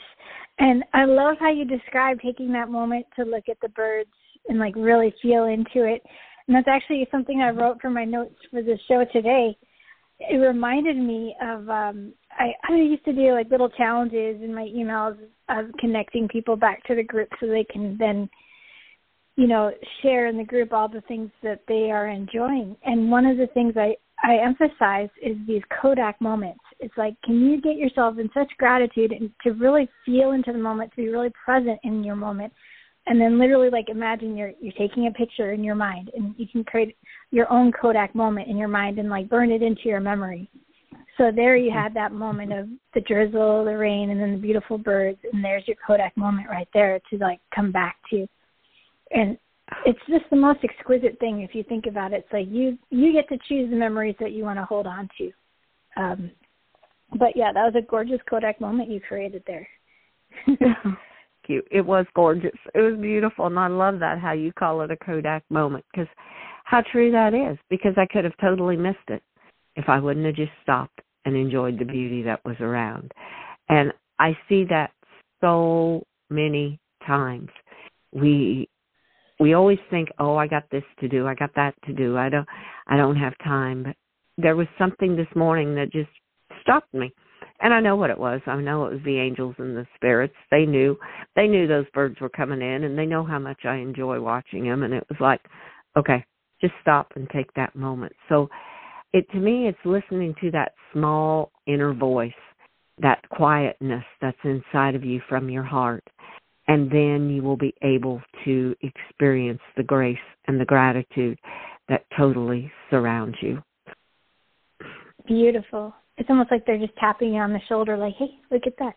And 0.59 0.83
I 0.93 1.03
love 1.05 1.35
how 1.39 1.51
you 1.51 1.65
describe 1.65 2.19
taking 2.21 2.51
that 2.53 2.69
moment 2.69 3.05
to 3.17 3.25
look 3.25 3.49
at 3.49 3.57
the 3.61 3.69
birds 3.69 4.09
and 4.47 4.57
like 4.57 4.75
really 4.75 5.13
feel 5.21 5.45
into 5.45 5.83
it. 5.83 6.01
And 6.47 6.55
that's 6.55 6.67
actually 6.67 7.07
something 7.11 7.41
I 7.41 7.49
wrote 7.49 7.81
for 7.81 7.89
my 7.89 8.05
notes 8.05 8.35
for 8.49 8.61
the 8.61 8.77
show 8.87 9.05
today. 9.11 9.57
It 10.19 10.37
reminded 10.37 10.97
me 10.97 11.35
of 11.41 11.69
um 11.69 12.13
I 12.39 12.53
I 12.67 12.75
used 12.75 13.05
to 13.05 13.13
do 13.13 13.33
like 13.33 13.51
little 13.51 13.69
challenges 13.69 14.41
in 14.41 14.55
my 14.55 14.67
emails 14.75 15.17
of 15.49 15.65
connecting 15.79 16.27
people 16.27 16.55
back 16.55 16.83
to 16.85 16.95
the 16.95 17.03
group 17.03 17.29
so 17.39 17.47
they 17.47 17.65
can 17.65 17.97
then 17.99 18.29
you 19.35 19.47
know 19.47 19.71
share 20.01 20.27
in 20.27 20.37
the 20.37 20.43
group 20.43 20.73
all 20.73 20.87
the 20.87 21.01
things 21.01 21.29
that 21.43 21.61
they 21.67 21.91
are 21.91 22.07
enjoying. 22.07 22.75
And 22.83 23.11
one 23.11 23.25
of 23.25 23.37
the 23.37 23.47
things 23.47 23.73
I 23.75 23.95
I 24.23 24.37
emphasize 24.43 25.09
is 25.21 25.37
these 25.47 25.61
Kodak 25.81 26.19
moments. 26.19 26.59
It's 26.79 26.97
like, 26.97 27.15
can 27.23 27.39
you 27.39 27.61
get 27.61 27.77
yourself 27.77 28.17
in 28.17 28.29
such 28.33 28.51
gratitude 28.57 29.11
and 29.13 29.31
to 29.43 29.51
really 29.51 29.87
feel 30.05 30.31
into 30.31 30.51
the 30.51 30.59
moment, 30.59 30.91
to 30.91 30.97
be 30.97 31.09
really 31.09 31.31
present 31.45 31.79
in 31.83 32.03
your 32.03 32.17
moment, 32.17 32.51
and 33.07 33.19
then 33.19 33.39
literally 33.39 33.69
like 33.69 33.89
imagine 33.89 34.37
you're 34.37 34.53
you're 34.61 34.73
taking 34.73 35.07
a 35.07 35.11
picture 35.11 35.51
in 35.51 35.63
your 35.63 35.75
mind, 35.75 36.11
and 36.15 36.35
you 36.37 36.47
can 36.47 36.63
create 36.63 36.95
your 37.31 37.51
own 37.51 37.71
Kodak 37.71 38.15
moment 38.15 38.49
in 38.49 38.57
your 38.57 38.67
mind 38.67 38.97
and 38.97 39.09
like 39.09 39.29
burn 39.29 39.51
it 39.51 39.61
into 39.61 39.83
your 39.85 39.99
memory. 39.99 40.49
So 41.19 41.31
there 41.35 41.57
you 41.57 41.69
had 41.69 41.93
that 41.95 42.13
moment 42.13 42.53
of 42.53 42.69
the 42.93 43.01
drizzle, 43.01 43.65
the 43.65 43.77
rain, 43.77 44.09
and 44.09 44.21
then 44.21 44.31
the 44.31 44.37
beautiful 44.37 44.77
birds, 44.77 45.19
and 45.33 45.43
there's 45.43 45.67
your 45.67 45.75
Kodak 45.85 46.15
moment 46.15 46.47
right 46.49 46.67
there 46.73 46.97
to 47.09 47.17
like 47.17 47.41
come 47.53 47.73
back 47.73 47.97
to. 48.09 48.25
And 49.11 49.37
it's 49.85 49.99
just 50.07 50.23
the 50.29 50.37
most 50.37 50.59
exquisite 50.63 51.19
thing 51.19 51.41
if 51.41 51.53
you 51.53 51.63
think 51.63 51.87
about 51.87 52.13
it. 52.13 52.23
It's 52.23 52.33
like 52.33 52.47
you 52.49 52.77
you 52.89 53.11
get 53.11 53.27
to 53.29 53.37
choose 53.49 53.69
the 53.69 53.75
memories 53.75 54.15
that 54.21 54.31
you 54.31 54.45
want 54.45 54.59
to 54.59 54.65
hold 54.65 54.87
on 54.87 55.09
to. 55.17 55.31
Um, 55.97 56.31
but 57.19 57.35
yeah, 57.35 57.51
that 57.51 57.65
was 57.65 57.75
a 57.77 57.85
gorgeous 57.85 58.21
Kodak 58.29 58.61
moment 58.61 58.89
you 58.89 59.01
created 59.01 59.43
there. 59.45 59.67
Cute. 61.45 61.67
It 61.69 61.85
was 61.85 62.05
gorgeous. 62.15 62.57
It 62.73 62.79
was 62.79 62.97
beautiful, 62.97 63.47
and 63.47 63.59
I 63.59 63.67
love 63.67 63.99
that 63.99 64.19
how 64.19 64.31
you 64.31 64.53
call 64.53 64.83
it 64.83 64.91
a 64.91 64.95
Kodak 64.95 65.43
moment 65.49 65.83
because 65.91 66.07
how 66.63 66.81
true 66.93 67.11
that 67.11 67.33
is. 67.33 67.57
Because 67.69 67.95
I 67.97 68.05
could 68.05 68.23
have 68.23 68.37
totally 68.39 68.77
missed 68.77 69.09
it 69.09 69.21
if 69.75 69.89
I 69.89 69.99
wouldn't 69.99 70.25
have 70.25 70.35
just 70.35 70.51
stopped 70.63 71.01
and 71.25 71.35
enjoyed 71.35 71.77
the 71.77 71.85
beauty 71.85 72.21
that 72.23 72.43
was 72.45 72.55
around. 72.59 73.11
And 73.69 73.93
I 74.19 74.37
see 74.47 74.65
that 74.69 74.91
so 75.41 76.03
many 76.29 76.79
times. 77.05 77.49
We 78.11 78.67
we 79.39 79.53
always 79.53 79.79
think, 79.89 80.09
"Oh, 80.19 80.35
I 80.35 80.47
got 80.47 80.69
this 80.69 80.83
to 80.99 81.07
do. 81.07 81.27
I 81.27 81.33
got 81.33 81.53
that 81.55 81.73
to 81.85 81.93
do. 81.93 82.17
I 82.17 82.29
don't 82.29 82.47
I 82.87 82.97
don't 82.97 83.15
have 83.15 83.37
time." 83.43 83.83
But 83.83 83.95
there 84.37 84.55
was 84.55 84.67
something 84.77 85.15
this 85.15 85.33
morning 85.35 85.75
that 85.75 85.91
just 85.91 86.09
stopped 86.61 86.93
me. 86.93 87.11
And 87.61 87.73
I 87.73 87.81
know 87.81 87.97
what 87.97 88.09
it 88.09 88.17
was. 88.17 88.41
I 88.45 88.55
know 88.55 88.85
it 88.85 88.93
was 88.93 89.03
the 89.03 89.19
angels 89.19 89.55
and 89.57 89.75
the 89.75 89.85
spirits. 89.95 90.35
They 90.49 90.65
knew. 90.65 90.97
They 91.35 91.47
knew 91.47 91.67
those 91.67 91.89
birds 91.93 92.19
were 92.21 92.29
coming 92.29 92.61
in 92.61 92.83
and 92.85 92.97
they 92.97 93.05
know 93.05 93.23
how 93.23 93.39
much 93.39 93.65
I 93.65 93.75
enjoy 93.75 94.19
watching 94.21 94.63
them 94.63 94.83
and 94.83 94.93
it 94.93 95.05
was 95.09 95.19
like, 95.19 95.41
"Okay, 95.97 96.23
just 96.61 96.73
stop 96.81 97.13
and 97.15 97.29
take 97.29 97.53
that 97.53 97.75
moment." 97.75 98.13
So 98.29 98.49
it 99.13 99.29
to 99.31 99.37
me 99.37 99.67
it's 99.67 99.77
listening 99.85 100.35
to 100.41 100.51
that 100.51 100.73
small 100.93 101.51
inner 101.67 101.93
voice, 101.93 102.31
that 102.99 103.27
quietness 103.29 104.03
that's 104.21 104.37
inside 104.43 104.95
of 104.95 105.03
you 105.03 105.21
from 105.27 105.49
your 105.49 105.63
heart 105.63 106.03
and 106.69 106.89
then 106.91 107.31
you 107.31 107.41
will 107.41 107.57
be 107.57 107.73
able 107.81 108.21
to 108.45 108.75
experience 108.81 109.59
the 109.75 109.83
grace 109.83 110.17
and 110.47 110.61
the 110.61 110.65
gratitude 110.65 111.37
that 111.89 112.05
totally 112.15 112.71
surrounds 112.91 113.35
you. 113.41 113.61
Beautiful. 115.25 115.95
It's 116.17 116.29
almost 116.29 116.51
like 116.51 116.67
they're 116.67 116.77
just 116.77 116.95
tapping 116.97 117.33
you 117.33 117.39
on 117.39 117.53
the 117.53 117.59
shoulder, 117.67 117.97
like, 117.97 118.13
"Hey, 118.13 118.39
look 118.51 118.67
at 118.67 118.77
that." 118.77 118.95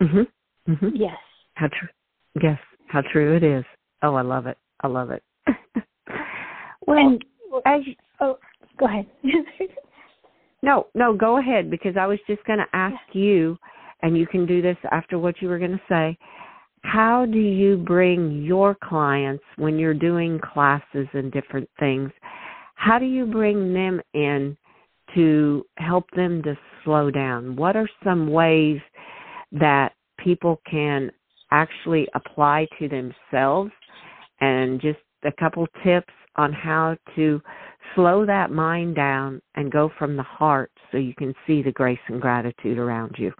Mhm. 0.00 0.26
Mhm. 0.68 0.92
Yes. 0.94 1.18
How 1.54 1.68
true. 1.68 1.88
Yes. 2.42 2.60
How 2.88 3.00
true 3.00 3.34
it 3.34 3.42
is. 3.42 3.64
Oh, 4.02 4.14
I 4.14 4.22
love 4.22 4.46
it. 4.46 4.58
I 4.80 4.88
love 4.88 5.10
it. 5.10 5.22
well, 6.86 6.98
and, 6.98 7.24
as 7.64 7.86
you, 7.86 7.94
go 8.78 8.86
ahead. 8.86 9.06
no, 10.62 10.86
no, 10.94 11.14
go 11.14 11.38
ahead 11.38 11.70
because 11.70 11.96
I 11.98 12.06
was 12.06 12.18
just 12.26 12.44
going 12.44 12.58
to 12.58 12.76
ask 12.76 12.96
you, 13.12 13.56
and 14.02 14.16
you 14.16 14.26
can 14.26 14.46
do 14.46 14.62
this 14.62 14.76
after 14.90 15.18
what 15.18 15.40
you 15.40 15.48
were 15.48 15.58
going 15.58 15.72
to 15.72 15.80
say. 15.88 16.16
How 16.82 17.26
do 17.26 17.38
you 17.38 17.76
bring 17.76 18.42
your 18.42 18.76
clients 18.82 19.44
when 19.56 19.78
you're 19.78 19.94
doing 19.94 20.40
classes 20.40 21.06
and 21.12 21.32
different 21.32 21.68
things? 21.78 22.10
How 22.76 22.98
do 22.98 23.04
you 23.04 23.26
bring 23.26 23.74
them 23.74 24.00
in 24.14 24.56
to 25.14 25.64
help 25.78 26.04
them 26.14 26.42
to 26.44 26.56
slow 26.84 27.10
down? 27.10 27.56
What 27.56 27.76
are 27.76 27.88
some 28.04 28.30
ways 28.30 28.80
that 29.52 29.92
people 30.18 30.60
can 30.70 31.10
actually 31.50 32.06
apply 32.14 32.68
to 32.78 32.88
themselves? 32.88 33.72
And 34.40 34.80
just 34.80 35.00
a 35.24 35.32
couple 35.32 35.66
tips 35.84 36.12
on 36.36 36.52
how 36.52 36.96
to 37.16 37.40
slow 37.98 38.24
that 38.24 38.52
mind 38.52 38.94
down 38.94 39.42
and 39.56 39.72
go 39.72 39.90
from 39.98 40.16
the 40.16 40.22
heart 40.22 40.70
so 40.92 40.98
you 40.98 41.14
can 41.18 41.34
see 41.46 41.62
the 41.62 41.72
grace 41.72 41.98
and 42.06 42.20
gratitude 42.20 42.78
around 42.78 43.16
you 43.18 43.32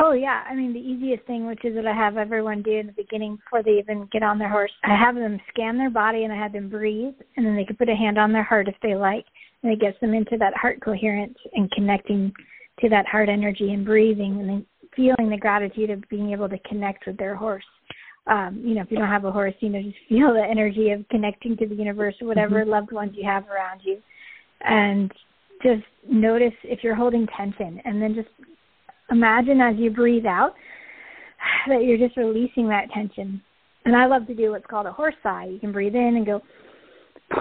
Oh 0.00 0.12
yeah, 0.12 0.44
I 0.48 0.54
mean 0.54 0.72
the 0.72 0.78
easiest 0.78 1.24
thing, 1.26 1.46
which 1.46 1.64
is 1.64 1.74
what 1.74 1.86
I 1.86 1.92
have 1.92 2.16
everyone 2.16 2.62
do 2.62 2.70
in 2.70 2.86
the 2.86 2.92
beginning 2.92 3.36
before 3.36 3.64
they 3.64 3.80
even 3.80 4.08
get 4.12 4.22
on 4.22 4.38
their 4.38 4.48
horse. 4.48 4.70
I 4.84 4.96
have 4.96 5.16
them 5.16 5.40
scan 5.48 5.76
their 5.76 5.90
body 5.90 6.22
and 6.22 6.32
I 6.32 6.36
have 6.36 6.52
them 6.52 6.68
breathe, 6.68 7.14
and 7.36 7.44
then 7.44 7.56
they 7.56 7.64
can 7.64 7.74
put 7.74 7.88
a 7.88 7.96
hand 7.96 8.16
on 8.16 8.32
their 8.32 8.44
heart 8.44 8.68
if 8.68 8.76
they 8.80 8.94
like, 8.94 9.24
and 9.62 9.72
it 9.72 9.80
gets 9.80 9.98
them 10.00 10.14
into 10.14 10.38
that 10.38 10.56
heart 10.56 10.80
coherence 10.80 11.36
and 11.52 11.68
connecting 11.72 12.32
to 12.80 12.88
that 12.90 13.08
heart 13.08 13.28
energy 13.28 13.72
and 13.72 13.84
breathing, 13.84 14.38
and 14.38 14.48
then 14.48 14.66
feeling 14.94 15.30
the 15.30 15.36
gratitude 15.36 15.90
of 15.90 16.08
being 16.08 16.30
able 16.30 16.48
to 16.48 16.58
connect 16.60 17.04
with 17.04 17.16
their 17.16 17.34
horse. 17.34 17.64
Um, 18.28 18.62
you 18.62 18.74
know, 18.74 18.82
if 18.82 18.90
you 18.90 18.98
don't 18.98 19.08
have 19.08 19.24
a 19.24 19.32
horse, 19.32 19.54
you 19.60 19.70
know, 19.70 19.82
just 19.82 19.96
feel 20.08 20.34
the 20.34 20.44
energy 20.48 20.90
of 20.90 21.08
connecting 21.08 21.56
to 21.56 21.66
the 21.66 21.74
universe 21.74 22.14
or 22.20 22.28
whatever 22.28 22.60
mm-hmm. 22.60 22.70
loved 22.70 22.92
ones 22.92 23.12
you 23.14 23.28
have 23.28 23.48
around 23.48 23.80
you, 23.84 23.98
and 24.60 25.10
just 25.62 25.82
notice 26.08 26.52
if 26.64 26.80
you're 26.82 26.94
holding 26.94 27.26
tension, 27.36 27.80
and 27.84 28.00
then 28.00 28.14
just 28.14 28.28
imagine 29.10 29.60
as 29.60 29.76
you 29.78 29.90
breathe 29.90 30.26
out 30.26 30.54
that 31.68 31.84
you're 31.84 31.98
just 31.98 32.16
releasing 32.16 32.68
that 32.68 32.90
tension 32.92 33.40
And 33.84 33.96
I 33.96 34.06
love 34.06 34.26
to 34.26 34.34
do 34.34 34.50
what's 34.50 34.66
called 34.66 34.86
a 34.86 34.92
horse 34.92 35.14
sigh. 35.22 35.46
You 35.46 35.58
can 35.58 35.72
breathe 35.72 35.94
in 35.94 36.16
and 36.16 36.26
go 36.26 36.40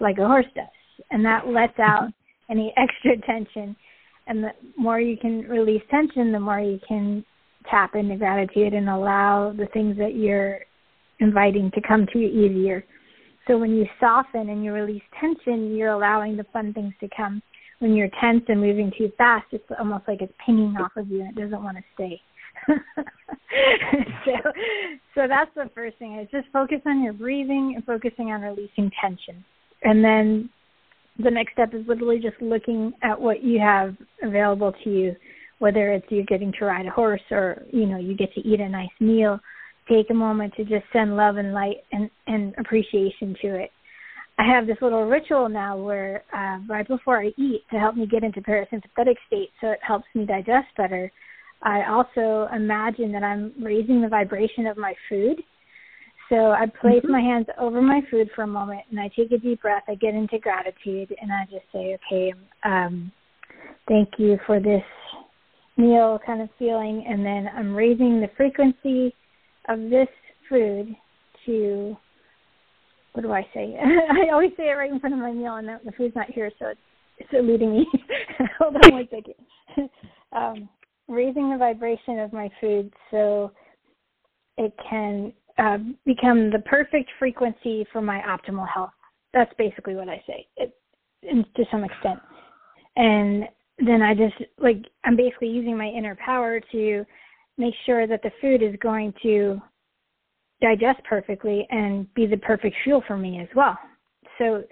like 0.00 0.18
a 0.18 0.26
horse 0.26 0.46
does, 0.54 0.66
and 1.10 1.24
that 1.24 1.48
lets 1.48 1.78
out 1.78 2.08
any 2.50 2.72
extra 2.76 3.16
tension. 3.26 3.76
And 4.26 4.44
the 4.44 4.50
more 4.76 5.00
you 5.00 5.16
can 5.16 5.40
release 5.42 5.82
tension, 5.90 6.32
the 6.32 6.40
more 6.40 6.60
you 6.60 6.78
can 6.86 7.24
tap 7.70 7.94
into 7.94 8.16
gratitude 8.16 8.74
and 8.74 8.88
allow 8.88 9.52
the 9.56 9.66
things 9.66 9.96
that 9.98 10.14
you're 10.14 10.60
inviting 11.20 11.70
to 11.72 11.80
come 11.80 12.06
to 12.12 12.18
you 12.18 12.28
easier. 12.28 12.84
So 13.46 13.58
when 13.58 13.74
you 13.74 13.86
soften 13.98 14.50
and 14.50 14.64
you 14.64 14.72
release 14.72 15.02
tension, 15.20 15.74
you're 15.74 15.92
allowing 15.92 16.36
the 16.36 16.44
fun 16.52 16.72
things 16.72 16.94
to 17.00 17.08
come. 17.16 17.42
When 17.78 17.94
you're 17.94 18.10
tense 18.20 18.42
and 18.48 18.60
moving 18.60 18.92
too 18.96 19.10
fast, 19.16 19.46
it's 19.52 19.64
almost 19.78 20.04
like 20.06 20.20
it's 20.20 20.32
pinging 20.44 20.76
off 20.76 20.92
of 20.96 21.08
you 21.08 21.20
and 21.20 21.36
it 21.36 21.40
doesn't 21.40 21.62
want 21.62 21.76
to 21.78 21.84
stay. 21.94 22.20
so, 24.24 24.32
so 25.14 25.28
that's 25.28 25.50
the 25.54 25.70
first 25.74 25.96
thing 25.98 26.18
is 26.18 26.28
just 26.30 26.48
focus 26.52 26.80
on 26.86 27.02
your 27.02 27.12
breathing 27.12 27.74
and 27.76 27.84
focusing 27.84 28.32
on 28.32 28.42
releasing 28.42 28.90
tension. 29.00 29.44
And 29.82 30.04
then 30.04 30.50
the 31.18 31.30
next 31.30 31.52
step 31.52 31.72
is 31.74 31.86
literally 31.86 32.18
just 32.18 32.40
looking 32.40 32.92
at 33.02 33.18
what 33.18 33.42
you 33.42 33.60
have 33.60 33.96
available 34.22 34.72
to 34.84 34.90
you, 34.90 35.16
whether 35.58 35.92
it's 35.92 36.06
you're 36.10 36.24
getting 36.24 36.52
to 36.58 36.64
ride 36.64 36.86
a 36.86 36.90
horse 36.90 37.20
or, 37.30 37.62
you 37.72 37.86
know, 37.86 37.98
you 37.98 38.16
get 38.16 38.32
to 38.34 38.40
eat 38.40 38.60
a 38.60 38.68
nice 38.68 38.88
meal 39.00 39.40
take 39.88 40.10
a 40.10 40.14
moment 40.14 40.54
to 40.54 40.64
just 40.64 40.84
send 40.92 41.16
love 41.16 41.36
and 41.36 41.54
light 41.54 41.78
and, 41.92 42.10
and 42.26 42.54
appreciation 42.58 43.34
to 43.42 43.54
it. 43.56 43.70
I 44.38 44.44
have 44.46 44.66
this 44.66 44.76
little 44.80 45.04
ritual 45.04 45.48
now 45.48 45.76
where 45.76 46.22
uh, 46.32 46.58
right 46.68 46.86
before 46.86 47.20
I 47.20 47.28
eat 47.36 47.62
to 47.72 47.78
help 47.78 47.96
me 47.96 48.06
get 48.06 48.22
into 48.22 48.40
parasympathetic 48.40 49.16
state 49.26 49.50
so 49.60 49.68
it 49.68 49.80
helps 49.86 50.06
me 50.14 50.26
digest 50.26 50.68
better. 50.76 51.10
I 51.62 51.82
also 51.90 52.48
imagine 52.54 53.10
that 53.12 53.24
I'm 53.24 53.52
raising 53.60 54.00
the 54.00 54.08
vibration 54.08 54.66
of 54.68 54.76
my 54.76 54.94
food. 55.08 55.42
So 56.28 56.36
I 56.36 56.66
place 56.80 57.02
mm-hmm. 57.02 57.10
my 57.10 57.20
hands 57.20 57.46
over 57.58 57.82
my 57.82 58.00
food 58.10 58.28
for 58.36 58.42
a 58.42 58.46
moment 58.46 58.82
and 58.90 59.00
I 59.00 59.10
take 59.16 59.32
a 59.32 59.38
deep 59.38 59.62
breath. 59.62 59.82
I 59.88 59.96
get 59.96 60.14
into 60.14 60.38
gratitude 60.38 61.12
and 61.20 61.32
I 61.32 61.44
just 61.50 61.64
say, 61.72 61.98
okay, 62.06 62.32
um, 62.64 63.10
thank 63.88 64.10
you 64.18 64.38
for 64.46 64.60
this 64.60 64.84
meal 65.78 66.18
kind 66.26 66.42
of 66.42 66.48
feeling. 66.58 67.06
And 67.08 67.24
then 67.24 67.48
I'm 67.56 67.74
raising 67.74 68.20
the 68.20 68.30
frequency 68.36 69.14
of 69.68 69.90
this 69.90 70.08
food 70.48 70.94
to 71.46 71.96
what 73.12 73.22
do 73.22 73.32
I 73.32 73.42
say? 73.52 73.76
I 73.82 74.32
always 74.32 74.52
say 74.56 74.68
it 74.68 74.74
right 74.74 74.92
in 74.92 75.00
front 75.00 75.14
of 75.14 75.20
my 75.20 75.32
meal, 75.32 75.56
and 75.56 75.68
the, 75.68 75.92
food's 75.92 76.14
not 76.14 76.30
here, 76.30 76.52
so 76.58 76.66
it's, 76.66 76.80
it's 77.18 77.30
eluding 77.32 77.72
me. 77.72 77.86
Hold 78.60 78.76
on 78.76 78.92
one 78.92 79.08
second. 79.10 79.90
um, 80.32 80.68
raising 81.08 81.50
the 81.50 81.56
vibration 81.56 82.20
of 82.20 82.32
my 82.32 82.48
food 82.60 82.92
so 83.10 83.50
it 84.56 84.72
can 84.88 85.32
uh, 85.58 85.78
become 86.06 86.50
the 86.50 86.60
perfect 86.60 87.10
frequency 87.18 87.84
for 87.92 88.00
my 88.00 88.20
optimal 88.20 88.68
health. 88.72 88.90
That's 89.34 89.52
basically 89.58 89.96
what 89.96 90.08
I 90.08 90.22
say, 90.26 90.46
it, 90.56 90.72
to 91.24 91.64
some 91.72 91.82
extent. 91.82 92.20
And 92.94 93.48
then 93.78 94.02
I 94.02 94.14
just 94.14 94.34
like 94.58 94.84
I'm 95.04 95.16
basically 95.16 95.48
using 95.48 95.76
my 95.76 95.86
inner 95.86 96.16
power 96.16 96.60
to 96.72 97.04
make 97.56 97.74
sure 97.86 98.06
that 98.06 98.22
the 98.22 98.32
food 98.40 98.62
is 98.62 98.74
going 98.80 99.12
to 99.22 99.60
digest 100.60 101.00
perfectly 101.08 101.66
and 101.70 102.12
be 102.14 102.26
the 102.26 102.36
perfect 102.36 102.76
fuel 102.82 103.02
for 103.06 103.16
me 103.16 103.40
as 103.40 103.48
well. 103.54 103.78
So 104.38 104.64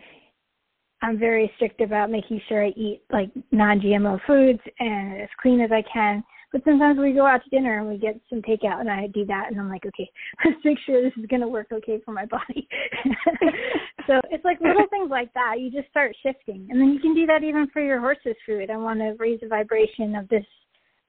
I'm 1.02 1.18
very 1.18 1.50
strict 1.56 1.80
about 1.80 2.10
making 2.10 2.40
sure 2.48 2.64
I 2.64 2.68
eat 2.70 3.02
like 3.12 3.30
non-GMO 3.52 4.20
foods 4.26 4.60
and 4.78 5.20
as 5.20 5.28
clean 5.40 5.60
as 5.60 5.70
I 5.70 5.82
can. 5.92 6.24
But 6.56 6.64
sometimes 6.64 6.98
we 6.98 7.12
go 7.12 7.26
out 7.26 7.44
to 7.44 7.50
dinner 7.50 7.80
and 7.80 7.86
we 7.86 7.98
get 7.98 8.18
some 8.30 8.40
takeout, 8.40 8.80
and 8.80 8.90
I 8.90 9.08
do 9.08 9.26
that, 9.26 9.48
and 9.50 9.60
I'm 9.60 9.68
like, 9.68 9.84
okay, 9.84 10.10
let's 10.44 10.56
make 10.64 10.78
sure 10.86 11.02
this 11.02 11.12
is 11.18 11.26
going 11.26 11.42
to 11.42 11.48
work 11.48 11.66
okay 11.70 12.00
for 12.02 12.12
my 12.12 12.24
body. 12.24 12.66
so 14.06 14.18
it's 14.30 14.42
like 14.42 14.58
little 14.62 14.86
things 14.88 15.10
like 15.10 15.34
that. 15.34 15.56
You 15.60 15.70
just 15.70 15.90
start 15.90 16.16
shifting, 16.22 16.66
and 16.70 16.80
then 16.80 16.94
you 16.94 16.98
can 16.98 17.14
do 17.14 17.26
that 17.26 17.44
even 17.44 17.68
for 17.74 17.82
your 17.82 18.00
horse's 18.00 18.36
food. 18.46 18.70
I 18.70 18.78
want 18.78 19.00
to 19.00 19.16
raise 19.18 19.40
the 19.40 19.48
vibration 19.48 20.14
of 20.14 20.30
this 20.30 20.46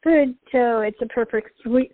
food 0.04 0.36
so 0.52 0.82
it's 0.82 1.02
a 1.02 1.08
perfect 1.08 1.50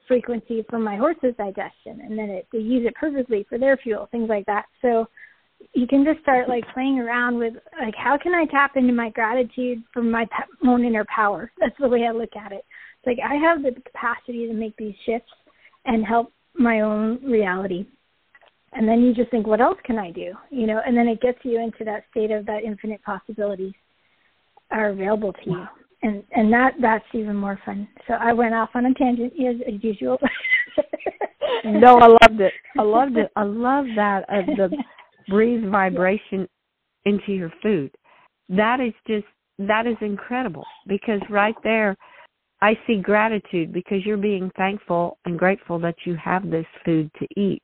frequency 0.07 0.65
for 0.67 0.79
my 0.79 0.97
horse's 0.97 1.35
digestion 1.37 2.01
and 2.01 2.17
then 2.19 2.29
it, 2.29 2.47
they 2.51 2.59
use 2.59 2.85
it 2.85 2.93
perfectly 2.95 3.45
for 3.47 3.57
their 3.57 3.77
fuel 3.77 4.09
things 4.11 4.27
like 4.27 4.45
that 4.45 4.65
so 4.81 5.05
you 5.73 5.87
can 5.87 6.03
just 6.03 6.19
start 6.21 6.49
like 6.49 6.65
playing 6.73 6.99
around 6.99 7.37
with 7.39 7.53
like 7.79 7.93
how 7.95 8.17
can 8.21 8.33
i 8.33 8.43
tap 8.51 8.71
into 8.75 8.91
my 8.91 9.09
gratitude 9.11 9.81
for 9.93 10.03
my 10.03 10.27
own 10.67 10.83
inner 10.83 11.05
power 11.15 11.49
that's 11.61 11.75
the 11.79 11.87
way 11.87 12.05
i 12.05 12.11
look 12.11 12.35
at 12.35 12.51
it 12.51 12.65
like 13.05 13.17
i 13.23 13.35
have 13.35 13.61
the 13.61 13.71
capacity 13.81 14.47
to 14.47 14.53
make 14.53 14.75
these 14.77 14.95
shifts 15.05 15.31
and 15.85 16.05
help 16.05 16.31
my 16.55 16.81
own 16.81 17.23
reality 17.23 17.85
and 18.73 18.87
then 18.87 19.01
you 19.01 19.13
just 19.13 19.29
think 19.31 19.47
what 19.47 19.61
else 19.61 19.77
can 19.85 19.97
i 19.97 20.11
do 20.11 20.33
you 20.49 20.67
know 20.67 20.81
and 20.85 20.95
then 20.95 21.07
it 21.07 21.21
gets 21.21 21.39
you 21.43 21.59
into 21.59 21.83
that 21.83 22.03
state 22.11 22.31
of 22.31 22.45
that 22.45 22.63
infinite 22.63 23.01
possibilities 23.03 23.73
are 24.71 24.89
available 24.89 25.33
to 25.33 25.49
you 25.49 25.67
and 26.03 26.21
and 26.33 26.53
that 26.53 26.73
that's 26.79 27.05
even 27.13 27.35
more 27.35 27.59
fun. 27.65 27.87
So 28.07 28.13
I 28.13 28.33
went 28.33 28.53
off 28.53 28.69
on 28.75 28.85
a 28.85 28.93
tangent 28.93 29.33
as, 29.33 29.55
as 29.73 29.83
usual. 29.83 30.19
no, 31.65 31.97
I 31.97 32.07
loved 32.07 32.41
it. 32.41 32.53
I 32.77 32.83
loved 32.83 33.17
it. 33.17 33.31
I 33.35 33.43
love 33.43 33.85
that 33.95 34.25
of 34.29 34.43
uh, 34.49 34.55
the 34.57 34.77
breathe 35.29 35.63
vibration 35.69 36.47
into 37.05 37.31
your 37.31 37.51
food. 37.63 37.91
That 38.49 38.79
is 38.79 38.93
just 39.07 39.25
that 39.59 39.87
is 39.87 39.97
incredible 40.01 40.65
because 40.87 41.21
right 41.29 41.55
there 41.63 41.95
I 42.63 42.79
see 42.87 43.01
gratitude 43.01 43.73
because 43.73 44.05
you're 44.05 44.15
being 44.15 44.49
thankful 44.55 45.17
and 45.25 45.37
grateful 45.37 45.79
that 45.79 45.95
you 46.05 46.15
have 46.15 46.49
this 46.49 46.65
food 46.85 47.11
to 47.19 47.27
eat. 47.35 47.61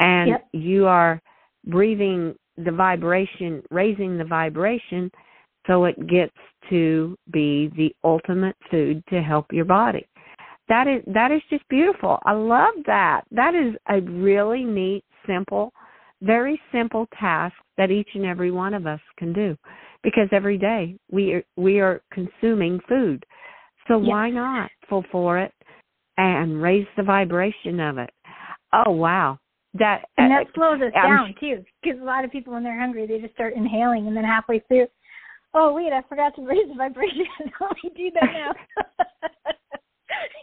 And 0.00 0.30
yep. 0.30 0.48
you 0.52 0.86
are 0.86 1.22
breathing 1.64 2.34
the 2.56 2.72
vibration, 2.72 3.62
raising 3.70 4.18
the 4.18 4.24
vibration 4.24 5.12
so 5.68 5.84
it 5.84 6.08
gets 6.08 6.34
to 6.70 7.16
be 7.30 7.70
the 7.76 7.94
ultimate 8.02 8.56
food 8.68 9.00
to 9.10 9.22
help 9.22 9.46
your 9.52 9.64
body. 9.64 10.04
That 10.68 10.88
is 10.88 11.04
that 11.06 11.30
is 11.30 11.42
just 11.48 11.68
beautiful. 11.68 12.18
I 12.24 12.32
love 12.32 12.74
that. 12.86 13.22
That 13.30 13.54
is 13.54 13.74
a 13.88 14.00
really 14.00 14.64
neat, 14.64 15.04
simple, 15.24 15.72
very 16.20 16.60
simple 16.72 17.06
task 17.16 17.54
that 17.76 17.92
each 17.92 18.08
and 18.14 18.24
every 18.24 18.50
one 18.50 18.74
of 18.74 18.88
us 18.88 19.00
can 19.18 19.32
do 19.32 19.56
because 20.02 20.28
every 20.32 20.58
day 20.58 20.96
we 21.12 21.34
are, 21.34 21.44
we 21.56 21.78
are 21.78 22.02
consuming 22.12 22.80
food. 22.88 23.24
So 23.88 23.98
yes. 23.98 24.08
why 24.08 24.30
not 24.30 24.70
full 24.88 25.04
for 25.10 25.38
it 25.38 25.52
and 26.16 26.62
raise 26.62 26.86
the 26.96 27.02
vibration 27.02 27.80
of 27.80 27.98
it? 27.98 28.10
Oh 28.72 28.90
wow. 28.90 29.38
That 29.74 30.04
and 30.16 30.30
that 30.30 30.46
uh, 30.46 30.50
slows 30.54 30.80
us 30.80 30.92
down 30.94 31.34
too, 31.38 31.62
because 31.82 32.00
a 32.00 32.04
lot 32.04 32.24
of 32.24 32.32
people 32.32 32.52
when 32.54 32.64
they're 32.64 32.80
hungry 32.80 33.06
they 33.06 33.18
just 33.18 33.34
start 33.34 33.54
inhaling, 33.54 34.06
and 34.06 34.16
then 34.16 34.24
halfway 34.24 34.60
through 34.60 34.86
Oh 35.58 35.72
wait, 35.72 35.90
I 35.90 36.02
forgot 36.06 36.36
to 36.36 36.46
raise 36.46 36.68
the 36.68 36.74
vibration. 36.74 37.24
Let 37.60 37.76
me 37.82 37.90
do 37.96 38.10
that 38.14 38.28
now. 38.32 38.52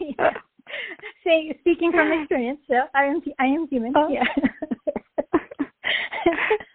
yeah. 0.00 0.30
Saying, 1.24 1.54
speaking 1.60 1.92
from 1.92 2.10
experience, 2.20 2.58
so 2.68 2.74
I 2.94 3.04
am 3.04 3.22
I 3.38 3.44
am 3.44 3.68
human. 3.68 3.92
Oh. 3.96 4.08
Yeah. 4.08 4.24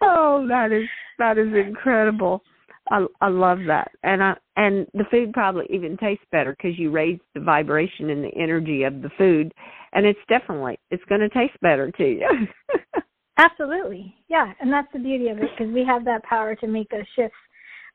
oh, 0.00 0.46
that 0.48 0.72
is 0.72 0.88
that 1.18 1.36
is 1.36 1.52
incredible. 1.54 2.42
I 2.90 3.06
I 3.20 3.28
love 3.28 3.58
that, 3.68 3.92
and 4.02 4.22
I 4.22 4.34
and 4.56 4.86
the 4.94 5.04
food 5.10 5.32
probably 5.32 5.66
even 5.70 5.96
tastes 5.96 6.24
better 6.32 6.56
because 6.56 6.78
you 6.78 6.90
raise 6.90 7.18
the 7.34 7.40
vibration 7.40 8.10
and 8.10 8.24
the 8.24 8.34
energy 8.36 8.82
of 8.82 9.02
the 9.02 9.10
food, 9.16 9.52
and 9.92 10.04
it's 10.06 10.18
definitely 10.28 10.78
it's 10.90 11.04
going 11.04 11.20
to 11.20 11.28
taste 11.28 11.58
better 11.62 11.90
to 11.92 12.04
you. 12.04 12.28
Absolutely, 13.38 14.14
yeah, 14.28 14.52
and 14.60 14.72
that's 14.72 14.92
the 14.92 14.98
beauty 14.98 15.28
of 15.28 15.38
it 15.38 15.48
because 15.56 15.72
we 15.72 15.84
have 15.86 16.04
that 16.04 16.22
power 16.24 16.54
to 16.56 16.66
make 16.66 16.90
those 16.90 17.06
shifts 17.16 17.36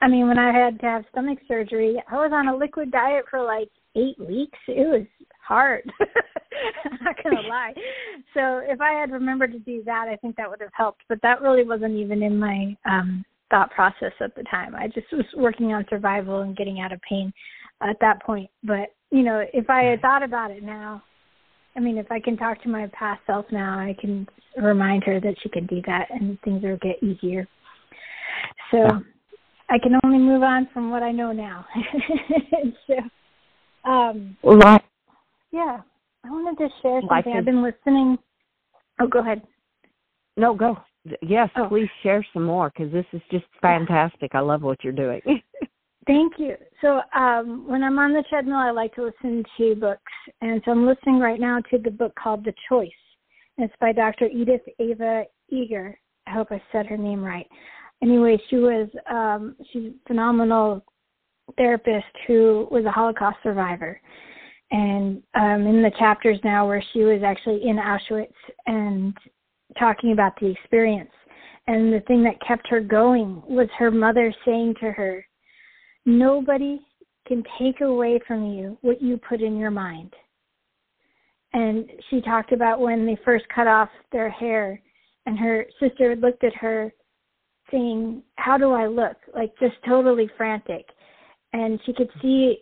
I 0.02 0.08
mean, 0.08 0.28
when 0.28 0.38
I 0.38 0.52
had 0.52 0.80
to 0.82 0.86
have 0.86 1.06
stomach 1.12 1.40
surgery, 1.48 2.02
I 2.12 2.16
was 2.16 2.32
on 2.34 2.48
a 2.48 2.56
liquid 2.56 2.92
diet 2.92 3.26
for 3.30 3.42
like 3.42 3.70
eight 3.96 4.20
weeks. 4.20 4.58
It 4.68 4.88
was 4.88 5.06
hard. 5.42 5.90
I'm 6.86 7.00
not 7.04 7.16
gonna 7.24 7.48
lie. 7.48 7.74
So 8.34 8.62
if 8.64 8.82
I 8.82 8.92
had 9.00 9.12
remembered 9.12 9.54
to 9.54 9.60
do 9.60 9.84
that, 9.86 10.08
I 10.10 10.18
think 10.18 10.36
that 10.36 10.50
would 10.50 10.62
have 10.62 10.74
helped. 10.74 11.04
But 11.08 11.22
that 11.22 11.42
really 11.42 11.64
wasn't 11.64 11.96
even 11.96 12.24
in 12.24 12.38
my 12.38 12.76
um 12.86 13.24
thought 13.56 13.72
process 13.72 14.12
at 14.20 14.36
the 14.36 14.44
time. 14.44 14.76
I 14.76 14.88
just 14.88 15.08
was 15.14 15.26
working 15.38 15.72
on 15.74 15.86
survival 15.90 16.42
and 16.42 16.58
getting 16.58 16.82
out 16.82 16.92
of 16.92 17.00
pain 17.10 17.32
at 17.82 17.96
that 18.02 18.22
point. 18.22 18.50
But 18.64 18.94
you 19.12 19.24
know, 19.24 19.46
if 19.54 19.70
I 19.70 19.84
had 19.84 20.02
thought 20.02 20.24
about 20.24 20.52
it 20.52 20.62
now, 20.62 21.02
I 21.78 21.80
mean, 21.80 21.98
if 21.98 22.12
I 22.12 22.20
can 22.20 22.36
talk 22.36 22.62
to 22.64 22.70
my 22.70 22.90
past 22.98 23.22
self 23.26 23.46
now, 23.52 23.80
I 23.80 23.96
can 24.00 24.28
remind 24.62 25.06
her 25.06 25.22
that 25.22 25.36
she 25.42 25.48
can 25.50 25.66
do 25.68 25.82
that 25.86 26.08
and 26.10 26.38
things 26.42 26.64
will 26.64 26.78
get 26.82 27.02
easier. 27.02 27.48
So 28.72 28.88
I 29.70 29.78
can 29.80 30.00
only 30.04 30.20
move 30.20 30.44
on 30.44 30.68
from 30.74 30.92
what 30.92 31.02
I 31.02 31.12
know 31.12 31.32
now. 31.32 31.66
so, 32.88 33.90
um, 33.90 34.36
yeah, 35.52 35.80
I 36.26 36.30
wanted 36.30 36.58
to 36.58 36.70
share 36.82 37.02
something. 37.02 37.34
I've 37.38 37.46
been 37.46 37.64
listening. 37.64 38.18
Oh, 39.00 39.08
go 39.08 39.20
ahead. 39.20 39.42
No, 40.36 40.54
go. 40.54 40.78
Yes, 41.22 41.50
oh. 41.56 41.68
please 41.68 41.90
share 42.04 42.26
some 42.34 42.44
more 42.44 42.72
because 42.76 42.92
this 42.92 43.06
is 43.14 43.22
just 43.32 43.46
fantastic. 43.62 44.34
I 44.34 44.40
love 44.40 44.62
what 44.62 44.84
you're 44.84 44.94
doing. 44.94 45.22
Thank 46.08 46.34
you. 46.38 46.56
So, 46.82 47.02
um, 47.16 47.68
when 47.68 47.84
I'm 47.84 47.98
on 47.98 48.14
the 48.14 48.24
treadmill, 48.30 48.58
I 48.58 48.70
like 48.70 48.94
to 48.96 49.06
listen 49.06 49.44
to 49.58 49.76
books, 49.76 50.12
and 50.42 50.62
so 50.64 50.72
I'm 50.72 50.86
listening 50.86 51.20
right 51.20 51.40
now 51.40 51.62
to 51.72 51.78
the 51.80 51.90
book 51.90 52.14
called 52.16 52.46
The 52.46 52.54
Choice, 52.70 52.92
It's 53.58 53.74
by 53.82 53.92
Dr. 53.92 54.26
Edith 54.28 54.62
Ava 54.80 55.24
Eger. 55.50 55.98
I 56.28 56.32
hope 56.32 56.52
I 56.52 56.62
said 56.72 56.86
her 56.88 56.98
name 56.98 57.24
right. 57.24 57.48
Anyway, 58.04 58.38
she 58.50 58.58
was 58.58 58.88
um, 59.10 59.56
she's 59.72 59.92
a 59.94 60.08
phenomenal 60.08 60.84
therapist 61.58 62.06
who 62.28 62.68
was 62.72 62.86
a 62.86 62.92
Holocaust 62.92 63.38
survivor. 63.44 64.00
And 64.72 65.22
um, 65.36 65.68
in 65.68 65.82
the 65.82 65.92
chapters 65.98 66.40
now 66.44 66.68
where 66.68 66.84
she 66.92 67.00
was 67.00 67.22
actually 67.24 67.62
in 67.68 67.78
Auschwitz 67.78 68.34
and 68.66 69.16
talking 69.78 70.12
about 70.12 70.34
the 70.40 70.48
experience, 70.48 71.12
and 71.68 71.92
the 71.92 72.02
thing 72.02 72.24
that 72.24 72.46
kept 72.46 72.68
her 72.70 72.82
going 72.82 73.42
was 73.48 73.68
her 73.78 73.92
mother 73.92 74.34
saying 74.46 74.76
to 74.80 74.92
her, 74.92 75.26
Nobody 76.06 76.80
can 77.28 77.44
take 77.60 77.82
away 77.82 78.20
from 78.28 78.46
you 78.46 78.78
what 78.82 79.02
you 79.02 79.18
put 79.18 79.42
in 79.42 79.58
your 79.58 79.72
mind. 79.72 80.14
And 81.54 81.90
she 82.10 82.22
talked 82.22 82.52
about 82.52 82.80
when 82.80 83.06
they 83.06 83.18
first 83.26 83.46
cut 83.54 83.66
off 83.66 83.90
their 84.12 84.30
hair, 84.30 84.80
and 85.26 85.40
her 85.40 85.66
sister 85.80 86.16
looked 86.16 86.44
at 86.44 86.56
her 86.56 86.94
saying, 87.72 88.22
How 88.36 88.58
do 88.58 88.72
I 88.72 88.88
look? 88.88 89.18
Like 89.34 89.54
just 89.60 89.76
totally 89.88 90.30
frantic. 90.38 90.86
And 91.54 91.80
she 91.86 91.94
could 91.94 92.10
see 92.22 92.60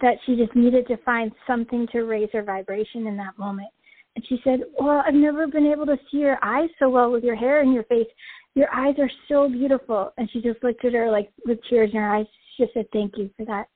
that 0.00 0.16
she 0.26 0.36
just 0.36 0.54
needed 0.54 0.86
to 0.88 0.96
find 0.98 1.32
something 1.46 1.88
to 1.92 2.02
raise 2.02 2.28
her 2.32 2.42
vibration 2.42 3.06
in 3.06 3.16
that 3.16 3.38
moment. 3.38 3.68
And 4.18 4.26
she 4.28 4.40
said, 4.42 4.64
Well, 4.80 5.00
I've 5.06 5.14
never 5.14 5.46
been 5.46 5.70
able 5.70 5.86
to 5.86 5.96
see 6.10 6.16
your 6.16 6.38
eyes 6.42 6.70
so 6.80 6.90
well 6.90 7.12
with 7.12 7.22
your 7.22 7.36
hair 7.36 7.62
in 7.62 7.72
your 7.72 7.84
face. 7.84 8.08
Your 8.56 8.66
eyes 8.74 8.96
are 8.98 9.10
so 9.28 9.48
beautiful. 9.48 10.12
And 10.18 10.28
she 10.32 10.40
just 10.40 10.60
looked 10.64 10.84
at 10.84 10.92
her 10.92 11.08
like 11.08 11.30
with 11.46 11.60
tears 11.70 11.90
in 11.92 12.00
her 12.00 12.16
eyes. 12.16 12.26
She 12.56 12.64
just 12.64 12.74
said, 12.74 12.86
Thank 12.92 13.16
you 13.16 13.30
for 13.36 13.44
that. 13.44 13.68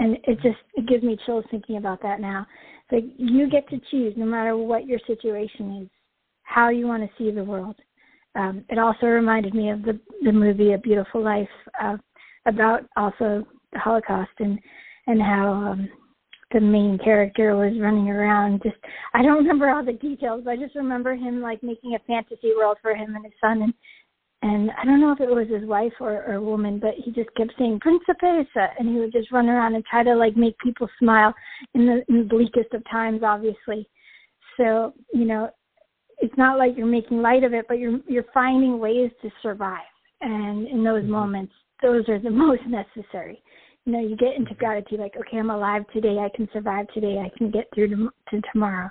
And 0.00 0.16
it 0.24 0.40
just 0.42 0.58
it 0.74 0.88
gives 0.88 1.04
me 1.04 1.16
chills 1.24 1.44
thinking 1.48 1.76
about 1.76 2.02
that 2.02 2.20
now. 2.20 2.44
It's 2.90 3.04
like 3.04 3.14
you 3.16 3.48
get 3.48 3.68
to 3.68 3.80
choose, 3.88 4.14
no 4.16 4.26
matter 4.26 4.56
what 4.56 4.84
your 4.84 4.98
situation 5.06 5.82
is, 5.82 5.88
how 6.42 6.70
you 6.70 6.88
want 6.88 7.04
to 7.04 7.10
see 7.16 7.30
the 7.30 7.44
world. 7.44 7.76
Um, 8.34 8.64
it 8.68 8.80
also 8.80 9.06
reminded 9.06 9.54
me 9.54 9.70
of 9.70 9.82
the 9.82 9.96
the 10.24 10.32
movie 10.32 10.72
A 10.72 10.78
Beautiful 10.78 11.22
Life 11.22 11.46
uh, 11.80 11.98
about 12.46 12.80
also 12.96 13.46
the 13.72 13.78
Holocaust 13.78 14.32
and 14.40 14.58
and 15.06 15.22
how 15.22 15.52
um, 15.52 15.88
the 16.52 16.60
main 16.60 16.98
character 17.02 17.56
was 17.56 17.72
running 17.80 18.08
around 18.08 18.62
just 18.62 18.76
I 19.14 19.22
don't 19.22 19.38
remember 19.38 19.70
all 19.70 19.84
the 19.84 19.92
details, 19.92 20.42
but 20.44 20.52
I 20.52 20.56
just 20.56 20.74
remember 20.74 21.14
him 21.14 21.40
like 21.40 21.62
making 21.62 21.94
a 21.94 22.06
fantasy 22.06 22.52
world 22.56 22.78
for 22.82 22.94
him 22.94 23.14
and 23.14 23.24
his 23.24 23.34
son 23.40 23.62
and 23.62 23.74
and 24.44 24.70
I 24.72 24.84
don't 24.84 25.00
know 25.00 25.12
if 25.12 25.20
it 25.20 25.28
was 25.28 25.46
his 25.48 25.68
wife 25.68 25.92
or, 26.00 26.24
or 26.24 26.34
a 26.34 26.42
woman, 26.42 26.80
but 26.80 26.94
he 26.96 27.12
just 27.12 27.32
kept 27.36 27.52
saying 27.56 27.78
Principessa 27.78 28.70
and 28.76 28.88
he 28.88 28.96
would 28.96 29.12
just 29.12 29.30
run 29.30 29.48
around 29.48 29.76
and 29.76 29.84
try 29.84 30.02
to 30.02 30.16
like 30.16 30.36
make 30.36 30.58
people 30.58 30.88
smile 30.98 31.32
in 31.74 31.86
the, 31.86 32.02
in 32.08 32.18
the 32.18 32.24
bleakest 32.24 32.74
of 32.74 32.82
times 32.90 33.20
obviously. 33.24 33.88
So, 34.56 34.94
you 35.14 35.26
know, 35.26 35.50
it's 36.18 36.36
not 36.36 36.58
like 36.58 36.72
you're 36.76 36.86
making 36.86 37.22
light 37.22 37.44
of 37.44 37.54
it, 37.54 37.66
but 37.68 37.78
you're 37.78 38.00
you're 38.08 38.26
finding 38.34 38.78
ways 38.78 39.10
to 39.22 39.30
survive. 39.42 39.80
And 40.20 40.66
in 40.68 40.84
those 40.84 41.02
mm-hmm. 41.02 41.12
moments, 41.12 41.52
those 41.82 42.08
are 42.08 42.18
the 42.18 42.30
most 42.30 42.62
necessary 42.66 43.42
you 43.84 43.92
know 43.92 44.00
you 44.00 44.16
get 44.16 44.36
into 44.36 44.54
gratitude 44.54 45.00
like 45.00 45.14
okay 45.16 45.38
i'm 45.38 45.50
alive 45.50 45.82
today 45.92 46.18
i 46.18 46.28
can 46.36 46.48
survive 46.52 46.86
today 46.94 47.18
i 47.18 47.36
can 47.36 47.50
get 47.50 47.66
through 47.74 47.88
to, 47.88 48.10
to 48.30 48.40
tomorrow. 48.52 48.90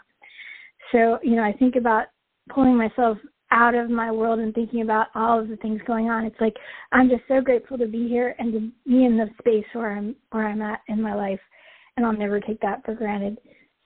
So 0.92 1.20
you 1.24 1.36
know 1.36 1.44
i 1.44 1.54
think 1.54 1.76
about 1.76 2.08
pulling 2.54 2.76
myself 2.76 3.18
out 3.54 3.76
of 3.76 3.90
my 3.90 4.10
world 4.12 4.40
and 4.40 4.54
thinking 4.54 4.82
about 4.82 5.08
all 5.14 5.38
of 5.38 5.50
the 5.50 5.58
things 5.58 5.82
going 5.86 6.10
on. 6.10 6.26
It's 6.26 6.40
like 6.40 6.56
i'm 6.92 7.10
just 7.10 7.24
so 7.28 7.42
grateful 7.42 7.78
to 7.78 7.88
be 7.88 8.08
here 8.08 8.36
and 8.40 8.54
to 8.54 8.60
be 8.90 9.06
in 9.06 9.18
the 9.18 9.30
space 9.40 9.66
where 9.74 9.98
i'm 9.98 10.16
where 10.32 10.48
i'm 10.48 10.62
at 10.62 10.82
in 10.88 11.02
my 11.02 11.14
life 11.14 11.40
and 11.96 12.06
i'll 12.06 12.14
never 12.14 12.40
take 12.40 12.60
that 12.62 12.84
for 12.86 12.94
granted. 12.94 13.38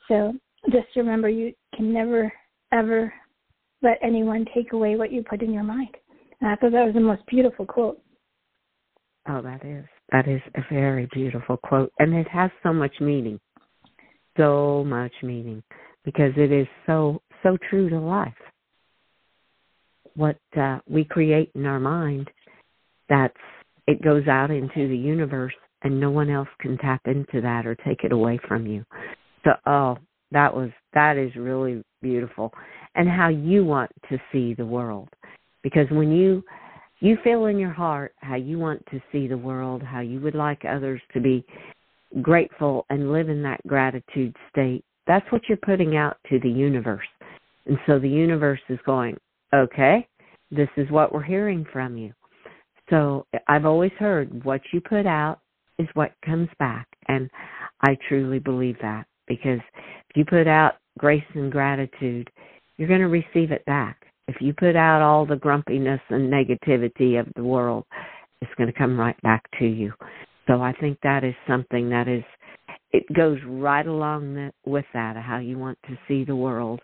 So 0.07 0.33
just 0.71 0.87
remember 0.95 1.29
you 1.29 1.53
can 1.75 1.93
never 1.93 2.31
ever 2.71 3.13
let 3.81 3.99
anyone 4.01 4.45
take 4.55 4.73
away 4.73 4.95
what 4.95 5.11
you 5.11 5.23
put 5.23 5.43
in 5.43 5.53
your 5.53 5.63
mind. 5.63 5.95
And 6.41 6.49
i 6.49 6.55
thought 6.55 6.71
that 6.71 6.85
was 6.85 6.95
the 6.95 6.99
most 6.99 7.25
beautiful 7.27 7.65
quote. 7.65 8.01
Oh 9.27 9.41
that 9.41 9.63
is 9.63 9.85
that 10.11 10.27
is 10.27 10.41
a 10.55 10.61
very 10.71 11.07
beautiful 11.13 11.57
quote, 11.57 11.91
and 11.99 12.13
it 12.13 12.27
has 12.27 12.51
so 12.63 12.71
much 12.71 12.93
meaning, 12.99 13.39
so 14.37 14.83
much 14.85 15.13
meaning, 15.23 15.63
because 16.03 16.31
it 16.37 16.51
is 16.51 16.67
so 16.85 17.21
so 17.43 17.57
true 17.69 17.89
to 17.89 17.99
life. 17.99 18.33
What 20.15 20.37
uh, 20.57 20.79
we 20.87 21.03
create 21.03 21.51
in 21.55 21.65
our 21.65 21.79
mind, 21.79 22.29
that's 23.09 23.35
it 23.87 24.01
goes 24.01 24.27
out 24.27 24.51
into 24.51 24.87
the 24.87 24.97
universe, 24.97 25.53
and 25.83 25.99
no 25.99 26.09
one 26.11 26.29
else 26.29 26.49
can 26.59 26.77
tap 26.77 27.01
into 27.05 27.41
that 27.41 27.65
or 27.65 27.75
take 27.75 28.03
it 28.03 28.11
away 28.11 28.39
from 28.47 28.65
you. 28.65 28.85
So, 29.43 29.51
oh, 29.65 29.97
that 30.31 30.55
was 30.55 30.69
that 30.93 31.17
is 31.17 31.35
really 31.35 31.83
beautiful, 32.01 32.51
and 32.95 33.09
how 33.09 33.29
you 33.29 33.65
want 33.65 33.91
to 34.09 34.17
see 34.31 34.53
the 34.53 34.65
world, 34.65 35.09
because 35.63 35.87
when 35.89 36.11
you 36.11 36.43
you 36.99 37.17
feel 37.23 37.45
in 37.45 37.57
your 37.57 37.71
heart 37.71 38.13
how 38.17 38.35
you 38.35 38.57
want 38.57 38.85
to 38.91 39.01
see 39.11 39.27
the 39.27 39.37
world, 39.37 39.83
how 39.83 39.99
you 39.99 40.19
would 40.21 40.35
like 40.35 40.63
others 40.65 41.01
to 41.13 41.19
be 41.19 41.45
grateful 42.21 42.85
and 42.89 43.11
live 43.11 43.29
in 43.29 43.43
that 43.43 43.65
gratitude 43.67 44.35
state, 44.49 44.83
that's 45.07 45.29
what 45.31 45.41
you're 45.47 45.57
putting 45.57 45.97
out 45.97 46.17
to 46.29 46.39
the 46.39 46.49
universe. 46.49 47.07
And 47.65 47.77
so 47.85 47.99
the 47.99 48.09
universe 48.09 48.61
is 48.69 48.79
going, 48.85 49.17
okay, 49.53 50.07
this 50.51 50.69
is 50.77 50.89
what 50.89 51.13
we're 51.13 51.23
hearing 51.23 51.65
from 51.71 51.97
you. 51.97 52.13
So 52.89 53.25
I've 53.47 53.65
always 53.65 53.91
heard 53.97 54.43
what 54.43 54.61
you 54.71 54.79
put 54.79 55.05
out 55.05 55.39
is 55.79 55.87
what 55.95 56.13
comes 56.23 56.49
back. 56.59 56.87
And 57.07 57.29
I 57.81 57.97
truly 58.07 58.39
believe 58.39 58.77
that 58.81 59.05
because 59.27 59.59
if 60.09 60.15
you 60.15 60.25
put 60.25 60.47
out 60.47 60.75
grace 60.97 61.23
and 61.33 61.51
gratitude, 61.51 62.29
you're 62.77 62.87
going 62.87 63.01
to 63.01 63.07
receive 63.07 63.51
it 63.51 63.65
back 63.65 64.04
if 64.27 64.37
you 64.39 64.53
put 64.53 64.75
out 64.75 65.01
all 65.01 65.25
the 65.25 65.35
grumpiness 65.35 66.01
and 66.09 66.31
negativity 66.31 67.19
of 67.19 67.27
the 67.35 67.43
world, 67.43 67.85
it's 68.41 68.51
going 68.57 68.71
to 68.71 68.77
come 68.77 68.99
right 68.99 69.19
back 69.21 69.43
to 69.59 69.65
you. 69.65 69.93
So 70.47 70.61
I 70.61 70.73
think 70.73 70.99
that 71.03 71.23
is 71.23 71.33
something 71.47 71.89
that 71.89 72.07
is 72.07 72.23
it 72.91 73.03
goes 73.13 73.37
right 73.45 73.85
along 73.85 74.35
the, 74.35 74.51
with 74.65 74.85
that 74.93 75.17
of 75.17 75.23
how 75.23 75.39
you 75.39 75.57
want 75.57 75.77
to 75.87 75.97
see 76.07 76.23
the 76.23 76.35
world 76.35 76.79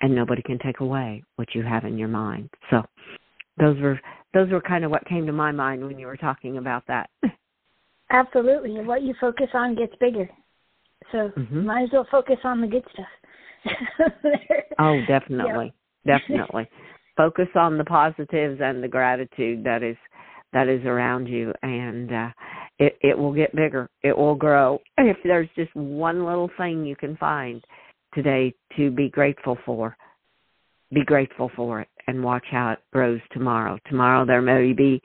and 0.00 0.14
nobody 0.14 0.42
can 0.42 0.58
take 0.58 0.80
away 0.80 1.22
what 1.36 1.54
you 1.54 1.62
have 1.62 1.84
in 1.84 1.96
your 1.96 2.08
mind. 2.08 2.50
So 2.70 2.82
those 3.58 3.80
were 3.80 4.00
those 4.34 4.50
were 4.50 4.60
kind 4.60 4.84
of 4.84 4.90
what 4.90 5.06
came 5.06 5.26
to 5.26 5.32
my 5.32 5.52
mind 5.52 5.84
when 5.84 5.98
you 5.98 6.06
were 6.06 6.16
talking 6.16 6.58
about 6.58 6.84
that. 6.88 7.08
Absolutely. 8.10 8.72
What 8.84 9.02
you 9.02 9.14
focus 9.20 9.48
on 9.54 9.74
gets 9.74 9.94
bigger. 10.00 10.28
So 11.12 11.30
mm-hmm. 11.36 11.66
might 11.66 11.84
as 11.84 11.90
well 11.92 12.06
focus 12.10 12.38
on 12.44 12.60
the 12.60 12.66
good 12.66 12.84
stuff. 12.92 13.06
oh, 14.78 15.00
definitely 15.06 15.72
definitely. 16.06 16.68
Focus 17.16 17.48
on 17.54 17.78
the 17.78 17.84
positives 17.84 18.60
and 18.62 18.82
the 18.82 18.88
gratitude 18.88 19.62
that 19.64 19.82
is 19.82 19.96
that 20.52 20.68
is 20.68 20.84
around 20.84 21.26
you 21.26 21.52
and 21.62 22.12
uh 22.12 22.28
it 22.78 22.98
it 23.02 23.16
will 23.16 23.32
get 23.32 23.54
bigger. 23.54 23.88
It 24.02 24.16
will 24.16 24.34
grow. 24.34 24.80
If 24.98 25.16
there's 25.24 25.48
just 25.54 25.74
one 25.74 26.24
little 26.24 26.50
thing 26.56 26.84
you 26.84 26.96
can 26.96 27.16
find 27.16 27.62
today 28.14 28.54
to 28.76 28.90
be 28.90 29.08
grateful 29.08 29.58
for 29.64 29.96
be 30.92 31.04
grateful 31.04 31.50
for 31.56 31.80
it 31.80 31.88
and 32.06 32.22
watch 32.22 32.44
how 32.50 32.70
it 32.72 32.78
grows 32.92 33.20
tomorrow. 33.32 33.78
Tomorrow 33.88 34.26
there 34.26 34.42
may 34.42 34.72
be 34.72 35.00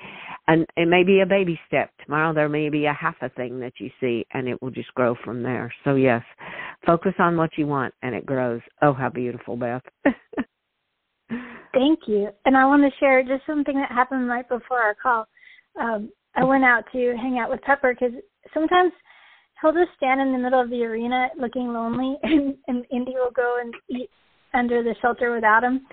and 0.47 0.65
it 0.77 0.88
may 0.88 1.03
be 1.03 1.21
a 1.21 1.25
baby 1.25 1.59
step. 1.67 1.91
Tomorrow 2.05 2.33
there 2.33 2.49
may 2.49 2.69
be 2.69 2.85
a 2.85 2.93
half 2.93 3.15
a 3.21 3.29
thing 3.29 3.59
that 3.59 3.73
you 3.79 3.89
see 3.99 4.25
and 4.33 4.47
it 4.47 4.62
will 4.62 4.71
just 4.71 4.93
grow 4.93 5.15
from 5.23 5.41
there. 5.43 5.73
So 5.83 5.95
yes 5.95 6.23
focus 6.85 7.13
on 7.19 7.38
what 7.38 7.51
you 7.57 7.67
want 7.67 7.93
and 8.01 8.15
it 8.15 8.25
grows. 8.25 8.62
Oh 8.81 8.93
how 8.93 9.09
beautiful 9.09 9.55
beth 9.55 9.83
Thank 11.73 11.99
you. 12.08 12.29
And 12.45 12.58
I 12.58 12.65
want 12.65 12.82
to 12.84 12.99
share 12.99 13.21
just 13.23 13.45
something 13.45 13.75
that 13.75 13.91
happened 13.91 14.27
right 14.27 14.47
before 14.47 14.79
our 14.79 14.95
call. 14.95 15.27
Um, 15.79 16.12
I 16.36 16.43
went 16.43 16.63
out 16.63 16.84
to 16.93 17.15
hang 17.17 17.39
out 17.39 17.49
with 17.49 17.62
Pepper 17.62 17.93
because 17.93 18.15
sometimes 18.53 18.91
he'll 19.62 19.73
just 19.73 19.95
stand 19.97 20.21
in 20.21 20.32
the 20.32 20.38
middle 20.38 20.62
of 20.62 20.69
the 20.69 20.84
arena 20.84 21.27
looking 21.39 21.73
lonely, 21.73 22.17
and, 22.23 22.55
and 22.67 22.86
Indy 22.91 23.13
will 23.15 23.32
go 23.32 23.58
and 23.62 23.73
eat 23.89 24.10
under 24.53 24.84
the 24.84 24.95
shelter 25.01 25.34
without 25.34 25.63
him. 25.63 25.86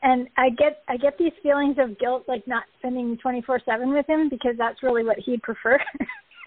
And 0.00 0.28
I 0.36 0.50
get 0.50 0.82
I 0.88 0.96
get 0.96 1.18
these 1.18 1.32
feelings 1.42 1.76
of 1.78 1.98
guilt, 1.98 2.24
like 2.28 2.46
not 2.46 2.62
spending 2.78 3.18
24/7 3.24 3.92
with 3.92 4.08
him 4.08 4.28
because 4.28 4.54
that's 4.56 4.82
really 4.82 5.02
what 5.02 5.18
he'd 5.18 5.42
prefer. 5.42 5.78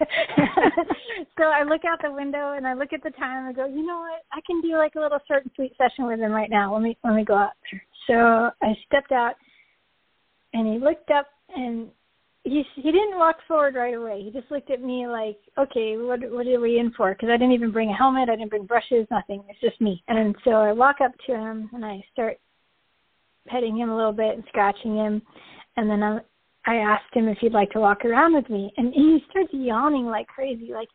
so 1.38 1.44
I 1.44 1.62
look 1.62 1.82
out 1.84 2.00
the 2.02 2.10
window 2.10 2.54
and 2.56 2.66
I 2.66 2.72
look 2.72 2.94
at 2.94 3.02
the 3.02 3.10
time 3.10 3.46
and 3.46 3.48
I 3.48 3.52
go, 3.52 3.66
you 3.68 3.86
know 3.86 3.98
what? 3.98 4.22
I 4.32 4.40
can 4.46 4.62
do 4.62 4.78
like 4.78 4.94
a 4.94 5.00
little 5.00 5.18
short 5.28 5.42
and 5.42 5.52
sweet 5.54 5.74
session 5.76 6.06
with 6.06 6.18
him 6.18 6.32
right 6.32 6.48
now. 6.48 6.72
Let 6.72 6.82
me 6.82 6.96
let 7.04 7.14
me 7.14 7.24
go 7.24 7.34
out. 7.34 7.52
So 8.06 8.50
I 8.62 8.76
stepped 8.86 9.12
out 9.12 9.34
and 10.52 10.66
he 10.66 10.78
looked 10.78 11.10
up 11.10 11.26
and 11.54 11.88
he 12.44 12.64
he 12.74 12.90
didn't 12.90 13.18
walk 13.18 13.36
forward 13.46 13.74
right 13.76 13.94
away. 13.94 14.22
He 14.22 14.30
just 14.30 14.50
looked 14.50 14.70
at 14.70 14.82
me 14.82 15.06
like, 15.06 15.38
okay, 15.58 15.96
what 15.96 16.20
what 16.30 16.46
are 16.46 16.60
we 16.60 16.78
in 16.78 16.92
for? 16.92 17.12
Because 17.14 17.28
I 17.28 17.36
didn't 17.36 17.52
even 17.52 17.70
bring 17.70 17.90
a 17.90 17.96
helmet, 17.96 18.28
I 18.28 18.36
didn't 18.36 18.50
bring 18.50 18.66
brushes, 18.66 19.06
nothing. 19.10 19.44
It's 19.48 19.60
just 19.60 19.80
me. 19.80 20.02
And 20.08 20.34
so 20.44 20.52
I 20.52 20.72
walk 20.72 20.96
up 21.00 21.12
to 21.26 21.32
him 21.32 21.70
and 21.72 21.84
I 21.84 22.04
start 22.12 22.38
petting 23.46 23.76
him 23.76 23.90
a 23.90 23.96
little 23.96 24.12
bit 24.12 24.34
and 24.34 24.44
scratching 24.48 24.96
him, 24.96 25.22
and 25.76 25.88
then 25.88 26.02
I 26.02 26.18
I 26.64 26.76
asked 26.76 27.12
him 27.12 27.28
if 27.28 27.38
he'd 27.38 27.52
like 27.52 27.70
to 27.72 27.80
walk 27.80 28.04
around 28.04 28.34
with 28.34 28.48
me, 28.48 28.72
and 28.76 28.92
he 28.94 29.24
starts 29.30 29.50
yawning 29.52 30.06
like 30.06 30.28
crazy, 30.28 30.72
like, 30.72 30.88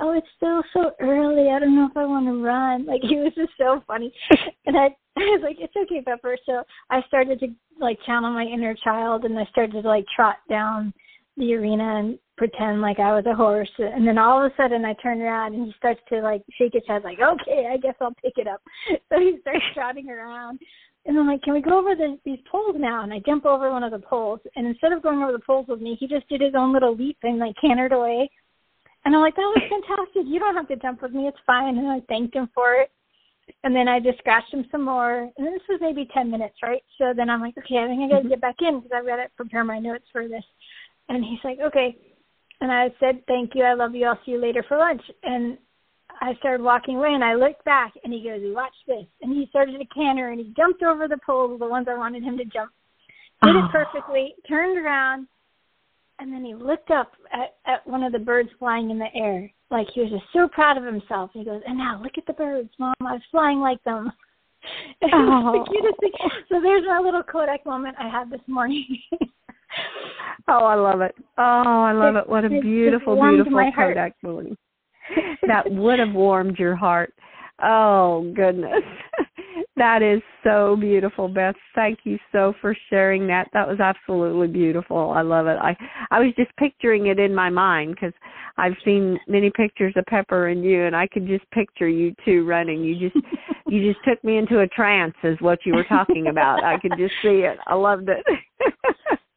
"Oh, 0.00 0.12
it's 0.12 0.26
still 0.36 0.62
so 0.72 0.92
early. 1.00 1.50
I 1.50 1.58
don't 1.58 1.76
know 1.76 1.86
if 1.90 1.96
I 1.96 2.04
want 2.06 2.26
to 2.26 2.42
run." 2.42 2.86
Like 2.86 3.02
he 3.02 3.16
was 3.16 3.32
just 3.34 3.52
so 3.58 3.82
funny, 3.86 4.12
and 4.66 4.76
I, 4.76 4.86
I 5.16 5.20
was 5.20 5.40
like, 5.42 5.56
"It's 5.60 5.76
okay, 5.76 6.02
Pepper." 6.02 6.36
So 6.46 6.62
I 6.90 7.02
started 7.08 7.40
to 7.40 7.48
like 7.80 7.98
channel 8.04 8.32
my 8.32 8.44
inner 8.44 8.74
child, 8.74 9.24
and 9.24 9.38
I 9.38 9.44
started 9.46 9.82
to 9.82 9.88
like 9.88 10.04
trot 10.14 10.36
down 10.48 10.92
the 11.36 11.54
arena 11.54 12.00
and 12.00 12.18
pretend 12.36 12.80
like 12.80 12.98
I 12.98 13.14
was 13.14 13.24
a 13.26 13.34
horse. 13.34 13.70
And 13.78 14.06
then 14.06 14.18
all 14.18 14.44
of 14.44 14.50
a 14.50 14.54
sudden, 14.56 14.84
I 14.84 14.94
turn 14.94 15.20
around 15.20 15.54
and 15.54 15.66
he 15.66 15.72
starts 15.78 16.00
to 16.08 16.20
like 16.20 16.42
shake 16.58 16.72
his 16.74 16.82
head, 16.88 17.04
like, 17.04 17.18
"Okay, 17.20 17.68
I 17.70 17.76
guess 17.76 17.94
I'll 18.00 18.14
pick 18.22 18.34
it 18.36 18.46
up." 18.46 18.62
So 19.08 19.18
he 19.18 19.38
starts 19.42 19.64
trotting 19.74 20.08
around, 20.08 20.60
and 21.06 21.18
I'm 21.18 21.26
like, 21.26 21.42
can 21.42 21.54
we 21.54 21.62
go 21.62 21.78
over 21.78 21.94
the, 21.94 22.18
these 22.24 22.38
poles 22.50 22.76
now? 22.78 23.02
And 23.02 23.12
I 23.12 23.20
jump 23.24 23.46
over 23.46 23.70
one 23.70 23.82
of 23.82 23.90
the 23.90 23.98
poles, 23.98 24.40
and 24.54 24.66
instead 24.66 24.92
of 24.92 25.02
going 25.02 25.22
over 25.22 25.32
the 25.32 25.38
poles 25.38 25.66
with 25.68 25.80
me, 25.80 25.96
he 25.98 26.06
just 26.06 26.28
did 26.28 26.40
his 26.40 26.54
own 26.56 26.72
little 26.72 26.94
leap 26.94 27.16
and 27.22 27.38
like 27.38 27.54
cantered 27.60 27.92
away. 27.92 28.30
And 29.04 29.14
I'm 29.14 29.20
like, 29.20 29.36
that 29.36 29.42
was 29.42 29.62
fantastic. 29.70 30.22
You 30.26 30.38
don't 30.38 30.54
have 30.54 30.68
to 30.68 30.76
jump 30.76 31.02
with 31.02 31.12
me. 31.12 31.26
It's 31.26 31.38
fine. 31.46 31.78
And 31.78 31.88
I 31.88 32.00
thanked 32.08 32.34
him 32.34 32.50
for 32.54 32.74
it. 32.74 32.90
And 33.64 33.74
then 33.74 33.88
I 33.88 33.98
just 33.98 34.18
scratched 34.18 34.52
him 34.52 34.66
some 34.70 34.84
more. 34.84 35.30
And 35.36 35.46
this 35.46 35.62
was 35.68 35.80
maybe 35.80 36.08
10 36.12 36.30
minutes, 36.30 36.56
right? 36.62 36.82
So 36.98 37.12
then 37.16 37.30
I'm 37.30 37.40
like, 37.40 37.56
okay, 37.58 37.78
I 37.78 37.86
think 37.86 38.02
I 38.02 38.08
got 38.08 38.14
to 38.14 38.20
mm-hmm. 38.20 38.28
get 38.28 38.40
back 38.40 38.56
in 38.60 38.80
because 38.80 38.92
I've 38.94 39.06
got 39.06 39.16
to 39.16 39.26
prepare 39.36 39.64
my 39.64 39.78
notes 39.78 40.04
for 40.12 40.28
this. 40.28 40.44
And 41.08 41.24
he's 41.24 41.40
like, 41.42 41.58
okay. 41.60 41.96
And 42.60 42.70
I 42.70 42.88
said, 43.00 43.22
thank 43.26 43.54
you. 43.54 43.64
I 43.64 43.74
love 43.74 43.94
you. 43.94 44.06
I'll 44.06 44.20
see 44.24 44.32
you 44.32 44.40
later 44.40 44.64
for 44.68 44.76
lunch. 44.76 45.02
And 45.22 45.56
I 46.20 46.34
started 46.34 46.62
walking 46.62 46.96
away 46.96 47.14
and 47.14 47.24
I 47.24 47.34
looked 47.34 47.64
back 47.64 47.94
and 48.04 48.12
he 48.12 48.22
goes, 48.22 48.40
Watch 48.42 48.74
this 48.86 49.06
and 49.22 49.32
he 49.32 49.46
started 49.48 49.78
to 49.78 49.84
canter 49.86 50.30
and 50.30 50.40
he 50.40 50.52
jumped 50.56 50.82
over 50.82 51.08
the 51.08 51.18
poles, 51.24 51.58
the 51.58 51.66
ones 51.66 51.86
I 51.88 51.96
wanted 51.96 52.22
him 52.22 52.36
to 52.36 52.44
jump. 52.44 52.70
Did 53.42 53.56
oh. 53.56 53.64
it 53.64 53.72
perfectly, 53.72 54.34
turned 54.46 54.76
around 54.76 55.26
and 56.20 56.32
then 56.32 56.44
he 56.44 56.54
looked 56.54 56.90
up 56.90 57.12
at, 57.32 57.56
at 57.66 57.86
one 57.86 58.02
of 58.02 58.12
the 58.12 58.18
birds 58.18 58.50
flying 58.58 58.90
in 58.90 58.98
the 58.98 59.14
air. 59.14 59.50
Like 59.70 59.86
he 59.94 60.02
was 60.02 60.10
just 60.10 60.24
so 60.32 60.48
proud 60.48 60.76
of 60.76 60.84
himself. 60.84 61.30
And 61.34 61.42
he 61.42 61.50
goes, 61.50 61.62
And 61.66 61.78
now 61.78 62.00
look 62.02 62.12
at 62.18 62.26
the 62.26 62.32
birds, 62.34 62.68
Mom, 62.78 62.94
I 63.00 63.14
was 63.14 63.22
flying 63.30 63.60
like 63.60 63.82
them. 63.84 64.12
Oh. 65.02 65.64
the 65.64 65.72
cutest 65.72 65.98
thing. 66.00 66.10
So 66.50 66.60
there's 66.60 66.84
my 66.86 66.98
little 66.98 67.22
Kodak 67.22 67.64
moment 67.64 67.96
I 67.98 68.10
had 68.10 68.28
this 68.28 68.42
morning. 68.46 68.84
oh, 70.48 70.66
I 70.66 70.74
love 70.74 71.00
it. 71.00 71.14
Oh, 71.38 71.42
I 71.42 71.92
love 71.92 72.16
it. 72.16 72.24
it. 72.24 72.28
What 72.28 72.44
a 72.44 72.50
beautiful, 72.50 73.16
beautiful 73.16 73.72
Kodak 73.74 74.12
moment 74.22 74.58
that 75.46 75.64
would 75.72 75.98
have 75.98 76.12
warmed 76.12 76.58
your 76.58 76.76
heart. 76.76 77.14
Oh, 77.62 78.30
goodness. 78.36 78.82
that 79.76 80.02
is 80.02 80.20
so 80.44 80.76
beautiful, 80.76 81.28
Beth. 81.28 81.54
Thank 81.74 82.00
you 82.04 82.18
so 82.32 82.54
for 82.60 82.76
sharing 82.88 83.26
that. 83.28 83.48
That 83.52 83.68
was 83.68 83.80
absolutely 83.80 84.48
beautiful. 84.48 85.10
I 85.10 85.22
love 85.22 85.46
it. 85.46 85.58
I 85.60 85.76
I 86.10 86.20
was 86.20 86.32
just 86.36 86.54
picturing 86.56 87.06
it 87.06 87.18
in 87.18 87.34
my 87.34 87.50
mind 87.50 87.98
cuz 87.98 88.12
I've 88.56 88.76
seen 88.84 89.18
many 89.26 89.50
pictures 89.50 89.94
of 89.96 90.04
Pepper 90.06 90.48
and 90.48 90.64
you 90.64 90.84
and 90.84 90.94
I 90.94 91.06
could 91.06 91.26
just 91.26 91.48
picture 91.50 91.88
you 91.88 92.14
two 92.24 92.44
running. 92.44 92.84
You 92.84 93.10
just 93.10 93.26
you 93.68 93.92
just 93.92 94.04
took 94.04 94.22
me 94.24 94.36
into 94.36 94.60
a 94.60 94.66
trance 94.68 95.16
is 95.22 95.40
what 95.40 95.64
you 95.64 95.74
were 95.74 95.84
talking 95.84 96.26
about. 96.28 96.64
I 96.64 96.78
could 96.78 96.92
just 96.96 97.14
see 97.22 97.40
it. 97.40 97.58
I 97.66 97.74
loved 97.74 98.08
it. 98.08 98.24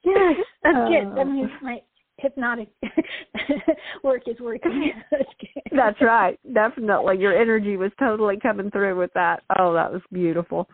yes, 0.04 0.36
that's 0.64 0.78
uh, 0.78 0.88
good. 0.90 1.16
That 1.16 1.28
means 1.28 1.52
my 1.62 1.82
hypnotic 2.24 2.70
work 4.04 4.24
is 4.26 4.40
working. 4.40 4.94
That's 5.72 6.02
right. 6.02 6.40
Definitely. 6.54 7.20
Your 7.20 7.40
energy 7.40 7.78
was 7.78 7.92
totally 8.00 8.38
coming 8.42 8.72
through 8.72 8.98
with 8.98 9.12
that. 9.14 9.44
Oh, 9.60 9.74
that 9.74 9.92
was 9.92 10.02
beautiful. 10.12 10.68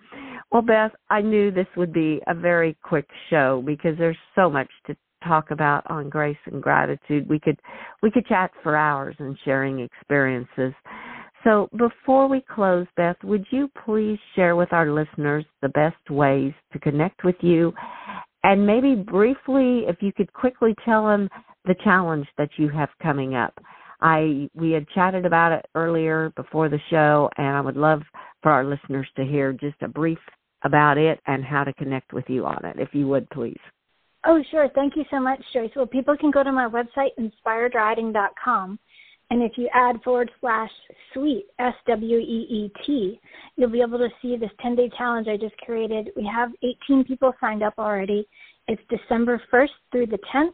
Well, 0.51 0.61
Beth, 0.61 0.91
I 1.09 1.21
knew 1.21 1.51
this 1.51 1.67
would 1.75 1.91
be 1.91 2.21
a 2.27 2.33
very 2.33 2.77
quick 2.83 3.07
show 3.29 3.61
because 3.65 3.97
there's 3.97 4.17
so 4.35 4.49
much 4.49 4.69
to 4.87 4.95
talk 5.27 5.51
about 5.51 5.89
on 5.89 6.09
grace 6.09 6.37
and 6.45 6.63
gratitude. 6.63 7.27
We 7.27 7.39
could 7.39 7.59
we 8.01 8.11
could 8.11 8.25
chat 8.27 8.51
for 8.63 8.77
hours 8.77 9.15
and 9.19 9.37
sharing 9.43 9.79
experiences. 9.79 10.73
So 11.43 11.69
before 11.77 12.27
we 12.27 12.43
close, 12.53 12.85
Beth, 12.97 13.15
would 13.23 13.45
you 13.49 13.69
please 13.85 14.19
share 14.35 14.55
with 14.55 14.73
our 14.73 14.91
listeners 14.91 15.45
the 15.61 15.69
best 15.69 16.09
ways 16.09 16.53
to 16.73 16.79
connect 16.79 17.23
with 17.23 17.37
you 17.41 17.73
and 18.43 18.65
maybe 18.65 18.95
briefly, 18.95 19.83
if 19.87 19.97
you 20.01 20.11
could 20.13 20.31
quickly 20.33 20.75
tell 20.85 21.05
them 21.07 21.29
the 21.65 21.75
challenge 21.83 22.27
that 22.37 22.49
you 22.57 22.69
have 22.69 22.89
coming 23.01 23.35
up. 23.35 23.53
I 24.01 24.49
we 24.53 24.71
had 24.71 24.87
chatted 24.89 25.25
about 25.25 25.51
it 25.51 25.65
earlier 25.75 26.31
before 26.35 26.69
the 26.69 26.79
show, 26.89 27.29
and 27.37 27.47
I 27.47 27.61
would 27.61 27.75
love 27.75 28.01
for 28.41 28.51
our 28.51 28.63
listeners 28.63 29.07
to 29.17 29.25
hear 29.25 29.51
just 29.51 29.81
a 29.81 29.87
brief 29.87 30.19
about 30.63 30.97
it 30.97 31.19
and 31.27 31.43
how 31.43 31.63
to 31.63 31.73
connect 31.73 32.13
with 32.13 32.25
you 32.27 32.45
on 32.45 32.63
it, 32.65 32.77
if 32.79 32.89
you 32.93 33.07
would 33.07 33.29
please. 33.29 33.59
Oh, 34.25 34.41
sure. 34.51 34.69
Thank 34.75 34.95
you 34.95 35.05
so 35.09 35.19
much, 35.19 35.41
Joyce. 35.53 35.71
Well, 35.75 35.85
people 35.85 36.17
can 36.17 36.31
go 36.31 36.43
to 36.43 36.51
my 36.51 36.67
website, 36.67 37.11
inspiredriding.com, 37.17 38.79
and 39.29 39.43
if 39.43 39.53
you 39.57 39.69
add 39.73 40.01
forward 40.03 40.31
slash 40.41 40.71
sweet, 41.13 41.45
S 41.59 41.73
W 41.87 42.17
E 42.17 42.21
E 42.21 42.71
T, 42.85 43.19
you'll 43.55 43.69
be 43.69 43.81
able 43.81 43.99
to 43.99 44.09
see 44.21 44.35
this 44.37 44.49
10 44.61 44.75
day 44.75 44.89
challenge 44.97 45.27
I 45.27 45.37
just 45.37 45.57
created. 45.57 46.09
We 46.15 46.25
have 46.33 46.51
18 46.87 47.03
people 47.03 47.33
signed 47.39 47.61
up 47.61 47.75
already. 47.77 48.27
It's 48.67 48.81
December 48.89 49.41
1st 49.51 49.69
through 49.91 50.07
the 50.07 50.19
10th, 50.33 50.53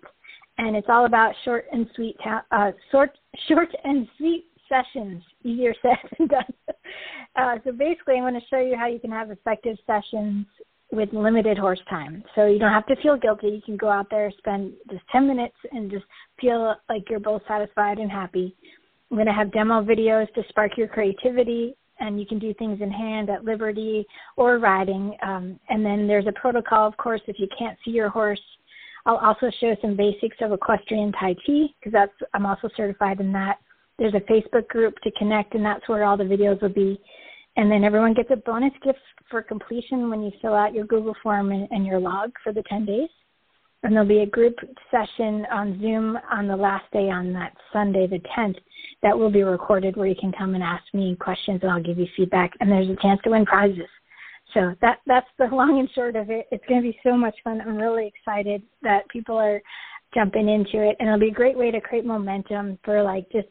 and 0.57 0.75
it's 0.75 0.87
all 0.89 1.05
about 1.05 1.33
short 1.43 1.65
and 1.71 1.87
sweet, 1.95 2.17
ta- 2.23 2.45
uh, 2.51 2.71
short, 2.91 3.11
short 3.47 3.69
and 3.83 4.07
sweet 4.17 4.45
sessions. 4.67 5.23
Easier 5.43 5.73
said 5.81 5.97
than 6.17 6.27
done. 6.27 6.53
Uh, 7.35 7.55
so 7.63 7.71
basically, 7.71 8.15
I'm 8.15 8.23
going 8.23 8.33
to 8.33 8.47
show 8.49 8.59
you 8.59 8.75
how 8.77 8.87
you 8.87 8.99
can 8.99 9.11
have 9.11 9.31
effective 9.31 9.77
sessions 9.87 10.45
with 10.91 11.09
limited 11.13 11.57
horse 11.57 11.81
time. 11.89 12.23
So 12.35 12.45
you 12.45 12.59
don't 12.59 12.71
have 12.71 12.85
to 12.87 12.95
feel 13.01 13.17
guilty. 13.17 13.47
You 13.47 13.61
can 13.65 13.77
go 13.77 13.89
out 13.89 14.07
there, 14.09 14.31
spend 14.37 14.73
just 14.89 15.03
10 15.11 15.27
minutes, 15.27 15.55
and 15.71 15.91
just 15.91 16.05
feel 16.39 16.75
like 16.89 17.09
you're 17.09 17.19
both 17.19 17.41
satisfied 17.47 17.97
and 17.97 18.11
happy. 18.11 18.55
I'm 19.09 19.17
going 19.17 19.27
to 19.27 19.33
have 19.33 19.51
demo 19.51 19.83
videos 19.83 20.31
to 20.33 20.43
spark 20.49 20.77
your 20.77 20.87
creativity, 20.87 21.75
and 21.99 22.19
you 22.19 22.25
can 22.25 22.39
do 22.39 22.53
things 22.55 22.81
in 22.81 22.91
hand 22.91 23.29
at 23.29 23.45
liberty 23.45 24.05
or 24.37 24.57
riding. 24.57 25.15
Um, 25.23 25.59
and 25.69 25.85
then 25.85 26.07
there's 26.07 26.27
a 26.27 26.39
protocol, 26.39 26.87
of 26.87 26.97
course, 26.97 27.21
if 27.27 27.39
you 27.39 27.47
can't 27.57 27.77
see 27.83 27.91
your 27.91 28.09
horse. 28.09 28.41
I'll 29.05 29.17
also 29.17 29.51
show 29.59 29.75
some 29.81 29.95
basics 29.95 30.37
of 30.41 30.51
equestrian 30.51 31.11
Tai 31.11 31.35
Chi 31.45 31.67
because 31.79 31.93
that's 31.93 32.13
I'm 32.33 32.45
also 32.45 32.69
certified 32.75 33.19
in 33.19 33.31
that. 33.33 33.57
There's 33.99 34.15
a 34.15 34.31
Facebook 34.31 34.67
group 34.67 34.95
to 35.03 35.11
connect, 35.11 35.53
and 35.53 35.63
that's 35.63 35.87
where 35.87 36.03
all 36.03 36.17
the 36.17 36.23
videos 36.23 36.61
will 36.61 36.69
be. 36.69 36.99
And 37.55 37.71
then 37.71 37.83
everyone 37.83 38.13
gets 38.13 38.31
a 38.31 38.35
bonus 38.35 38.73
gift 38.83 38.99
for 39.29 39.41
completion 39.41 40.09
when 40.09 40.21
you 40.21 40.31
fill 40.41 40.53
out 40.53 40.73
your 40.73 40.85
Google 40.85 41.15
form 41.21 41.51
and, 41.51 41.67
and 41.71 41.85
your 41.85 41.99
log 41.99 42.31
for 42.43 42.53
the 42.53 42.63
10 42.69 42.85
days. 42.85 43.09
And 43.83 43.93
there'll 43.93 44.07
be 44.07 44.21
a 44.21 44.25
group 44.25 44.55
session 44.89 45.45
on 45.51 45.79
Zoom 45.79 46.17
on 46.31 46.47
the 46.47 46.55
last 46.55 46.85
day 46.91 47.09
on 47.09 47.33
that 47.33 47.53
Sunday, 47.71 48.07
the 48.07 48.21
10th, 48.37 48.57
that 49.03 49.17
will 49.17 49.29
be 49.29 49.43
recorded 49.43 49.95
where 49.95 50.07
you 50.07 50.15
can 50.19 50.31
come 50.31 50.55
and 50.55 50.63
ask 50.63 50.83
me 50.93 51.15
questions 51.19 51.59
and 51.61 51.71
I'll 51.71 51.83
give 51.83 51.99
you 51.99 52.07
feedback. 52.17 52.51
And 52.59 52.71
there's 52.71 52.89
a 52.89 52.95
chance 53.01 53.21
to 53.23 53.29
win 53.29 53.45
prizes. 53.45 53.87
So 54.53 54.73
that 54.81 54.99
that's 55.05 55.27
the 55.37 55.45
long 55.51 55.79
and 55.79 55.89
short 55.93 56.15
of 56.15 56.29
it. 56.29 56.47
It's 56.51 56.65
going 56.67 56.81
to 56.81 56.89
be 56.89 56.97
so 57.03 57.15
much 57.15 57.35
fun. 57.43 57.61
I'm 57.61 57.77
really 57.77 58.07
excited 58.07 58.63
that 58.81 59.07
people 59.09 59.37
are 59.37 59.61
jumping 60.13 60.49
into 60.49 60.81
it, 60.81 60.95
and 60.99 61.07
it'll 61.07 61.19
be 61.19 61.27
a 61.27 61.33
great 61.33 61.57
way 61.57 61.71
to 61.71 61.81
create 61.81 62.05
momentum 62.05 62.79
for 62.83 63.03
like 63.03 63.29
just 63.31 63.49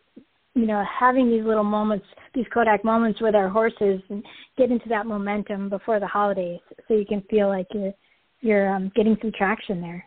you 0.54 0.66
know, 0.66 0.84
having 0.98 1.30
these 1.30 1.44
little 1.44 1.64
moments, 1.64 2.06
these 2.34 2.46
Kodak 2.52 2.84
moments 2.84 3.20
with 3.20 3.34
our 3.34 3.48
horses, 3.48 4.00
and 4.08 4.24
get 4.56 4.70
into 4.70 4.88
that 4.88 5.06
momentum 5.06 5.68
before 5.68 6.00
the 6.00 6.06
holidays, 6.06 6.60
so 6.86 6.94
you 6.94 7.04
can 7.06 7.22
feel 7.30 7.48
like 7.48 7.66
you're 7.72 7.92
you're 8.40 8.74
um, 8.74 8.92
getting 8.94 9.16
some 9.20 9.32
traction 9.36 9.80
there. 9.80 10.04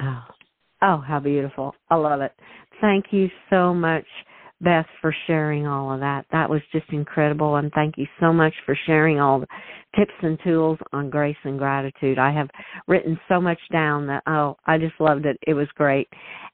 Oh, 0.00 0.22
oh, 0.82 1.04
how 1.06 1.20
beautiful! 1.20 1.74
I 1.90 1.96
love 1.96 2.20
it. 2.20 2.32
Thank 2.80 3.06
you 3.10 3.28
so 3.50 3.74
much 3.74 4.06
Beth, 4.64 4.86
for 5.00 5.14
sharing 5.26 5.66
all 5.66 5.92
of 5.92 6.00
that. 6.00 6.24
That 6.32 6.48
was 6.48 6.62
just 6.72 6.86
incredible. 6.90 7.56
And 7.56 7.70
thank 7.72 7.98
you 7.98 8.06
so 8.18 8.32
much 8.32 8.54
for 8.64 8.76
sharing 8.86 9.20
all 9.20 9.40
the 9.40 9.46
tips 9.96 10.14
and 10.22 10.38
tools 10.42 10.78
on 10.92 11.10
grace 11.10 11.36
and 11.44 11.58
gratitude. 11.58 12.18
I 12.18 12.32
have 12.32 12.48
written 12.88 13.18
so 13.28 13.40
much 13.40 13.58
down 13.70 14.06
that, 14.06 14.22
oh, 14.26 14.56
I 14.66 14.78
just 14.78 14.98
loved 15.00 15.26
it. 15.26 15.38
It 15.46 15.54
was 15.54 15.68
great. 15.74 16.08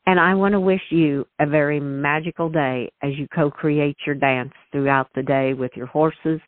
And 0.07 0.19
I 0.19 0.35
want 0.35 0.53
to 0.53 0.61
wish 0.61 0.81
you 0.91 1.27
a 1.39 1.47
very 1.47 1.79
magical 1.79 2.49
day 2.49 2.91
as 3.03 3.13
you 3.17 3.29
co 3.35 3.51
create 3.51 3.97
your 4.07 4.15
dance 4.15 4.53
throughout 4.73 5.09
the 5.15 5.23
day 5.23 5.53
with 5.53 5.73
your 5.77 5.87
horses 5.87 6.41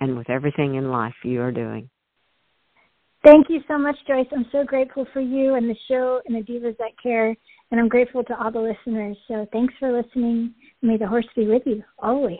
and 0.00 0.16
with 0.16 0.30
everything 0.30 0.76
in 0.76 0.90
life 0.90 1.14
you 1.24 1.40
are 1.42 1.52
doing. 1.52 1.90
Thank 3.24 3.50
you 3.50 3.60
so 3.68 3.76
much, 3.76 3.96
Joyce. 4.08 4.26
I'm 4.32 4.46
so 4.50 4.64
grateful 4.64 5.06
for 5.12 5.20
you 5.20 5.54
and 5.54 5.68
the 5.68 5.76
show 5.88 6.22
and 6.26 6.36
the 6.36 6.52
Divas 6.52 6.78
That 6.78 6.92
Care. 7.02 7.36
And 7.70 7.78
I'm 7.78 7.88
grateful 7.88 8.24
to 8.24 8.42
all 8.42 8.50
the 8.50 8.60
listeners. 8.60 9.16
So 9.28 9.46
thanks 9.52 9.74
for 9.78 9.92
listening. 9.92 10.54
May 10.80 10.96
the 10.96 11.06
horse 11.06 11.26
be 11.36 11.46
with 11.46 11.62
you 11.66 11.82
always. 11.98 12.38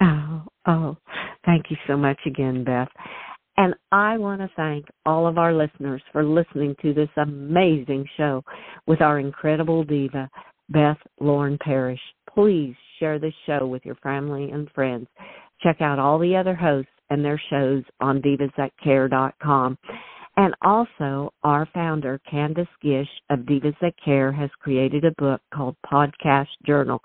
Oh, 0.00 0.42
oh, 0.66 0.96
thank 1.44 1.66
you 1.70 1.76
so 1.86 1.96
much 1.96 2.18
again, 2.26 2.64
Beth. 2.64 2.88
And 3.56 3.74
I 3.92 4.18
want 4.18 4.40
to 4.40 4.50
thank 4.56 4.86
all 5.06 5.26
of 5.26 5.38
our 5.38 5.52
listeners 5.52 6.02
for 6.12 6.24
listening 6.24 6.74
to 6.82 6.92
this 6.92 7.08
amazing 7.16 8.08
show 8.16 8.42
with 8.86 9.00
our 9.00 9.18
incredible 9.18 9.84
diva, 9.84 10.28
Beth 10.70 10.98
Lauren 11.20 11.58
Parrish. 11.62 12.00
Please 12.32 12.74
share 12.98 13.18
this 13.18 13.34
show 13.46 13.66
with 13.66 13.84
your 13.84 13.94
family 13.96 14.50
and 14.50 14.70
friends. 14.74 15.06
Check 15.62 15.80
out 15.80 15.98
all 15.98 16.18
the 16.18 16.36
other 16.36 16.54
hosts 16.54 16.90
and 17.10 17.24
their 17.24 17.40
shows 17.50 17.84
on 18.00 18.20
divasthatcare.com. 18.22 19.78
And 20.36 20.52
also, 20.62 21.32
our 21.44 21.68
founder, 21.72 22.20
Candace 22.28 22.66
Gish 22.82 23.08
of 23.30 23.40
Divas 23.40 23.76
That 23.80 23.94
Care, 24.04 24.32
has 24.32 24.50
created 24.58 25.04
a 25.04 25.14
book 25.16 25.40
called 25.54 25.76
Podcast 25.86 26.48
Journal. 26.66 27.00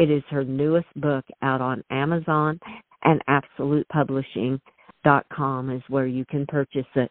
It 0.00 0.10
is 0.10 0.24
her 0.30 0.42
newest 0.42 0.88
book 0.96 1.24
out 1.42 1.60
on 1.60 1.84
Amazon 1.90 2.58
and 3.04 3.22
AbsolutePublishing.com 5.04 5.70
is 5.70 5.82
where 5.88 6.06
you 6.06 6.24
can 6.24 6.46
purchase 6.46 6.86
it. 6.94 7.10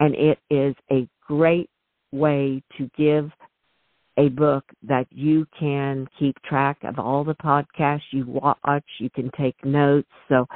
And 0.00 0.14
it 0.14 0.38
is 0.50 0.74
a 0.90 1.08
great 1.26 1.70
way 2.12 2.62
to 2.78 2.90
give 2.96 3.30
a 4.16 4.28
book 4.30 4.64
that 4.82 5.06
you 5.10 5.46
can 5.58 6.06
keep 6.18 6.36
track 6.42 6.78
of 6.82 6.98
all 6.98 7.22
the 7.24 7.34
podcasts 7.34 8.02
you 8.10 8.24
watch. 8.26 8.84
You 8.98 9.10
can 9.10 9.30
take 9.38 9.56
notes. 9.64 10.08
So, 10.28 10.46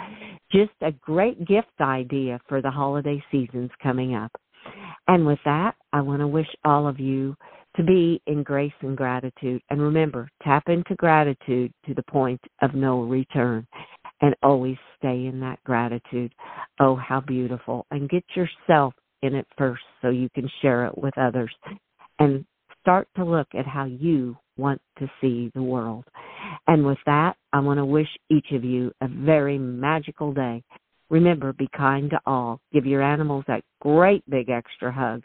just 0.51 0.73
a 0.81 0.93
great 0.93 1.47
gift 1.47 1.71
idea 1.81 2.41
for 2.49 2.61
the 2.61 2.71
holiday 2.71 3.23
seasons 3.31 3.71
coming 3.83 4.15
up. 4.15 4.33
And 5.09 5.27
with 5.27 5.39
that, 5.45 5.75
I 5.93 6.01
want 6.01 6.21
to 6.21 6.27
wish 6.27 6.49
all 6.65 6.87
of 6.89 6.99
you 6.99 7.37
to 7.77 7.83
be 7.83 8.21
in 8.27 8.43
grace 8.43 8.73
and 8.81 8.97
gratitude. 8.97 9.63
And 9.71 9.81
remember, 9.81 10.29
tap 10.43 10.69
into 10.69 10.95
gratitude 10.97 11.73
to 11.87 11.95
the 11.95 12.03
point 12.05 12.41
of 12.63 12.75
no 12.75 13.03
return 13.03 13.67
and 14.21 14.35
always 14.43 14.77
stay 15.03 15.27
in 15.27 15.41
that 15.41 15.63
gratitude. 15.65 16.33
Oh, 16.79 16.97
how 16.97 17.21
beautiful. 17.21 17.87
And 17.91 18.09
get 18.09 18.25
yourself 18.37 18.95
in 19.23 19.35
it 19.35 19.47
first 19.59 19.83
so 20.01 20.11
you 20.11 20.29
can 20.35 20.49
share 20.61 20.87
it 20.87 20.97
with 20.97 21.17
others. 21.19 21.53
And 22.19 22.45
start 22.81 23.09
to 23.17 23.25
look 23.25 23.49
at 23.55 23.67
how 23.67 23.85
you 23.85 24.37
want 24.57 24.81
to 24.99 25.11
see 25.21 25.51
the 25.55 25.63
world. 25.63 26.05
And 26.67 26.85
with 26.85 26.99
that, 27.07 27.35
I 27.53 27.61
want 27.61 27.79
to 27.79 27.85
wish 27.85 28.09
each 28.31 28.49
of 28.53 28.65
you 28.65 28.93
a 29.01 29.09
very 29.09 29.59
magical 29.59 30.33
day. 30.33 30.63
Remember, 31.09 31.53
be 31.53 31.69
kind 31.77 32.11
to 32.11 32.21
all. 32.27 32.61
Give 32.73 32.87
your 32.87 33.03
animals 33.03 33.45
that 33.47 33.63
great 33.81 34.29
big 34.31 34.49
extra 34.49 34.91
hug 34.91 35.23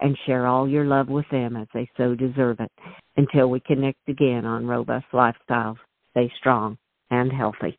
and 0.00 0.16
share 0.26 0.46
all 0.46 0.68
your 0.68 0.84
love 0.84 1.08
with 1.08 1.24
them 1.30 1.56
as 1.56 1.66
they 1.72 1.88
so 1.96 2.14
deserve 2.14 2.60
it. 2.60 2.70
Until 3.16 3.48
we 3.48 3.60
connect 3.60 4.08
again 4.08 4.44
on 4.44 4.66
Robust 4.66 5.06
Lifestyles, 5.12 5.78
stay 6.10 6.30
strong 6.38 6.76
and 7.10 7.32
healthy. 7.32 7.78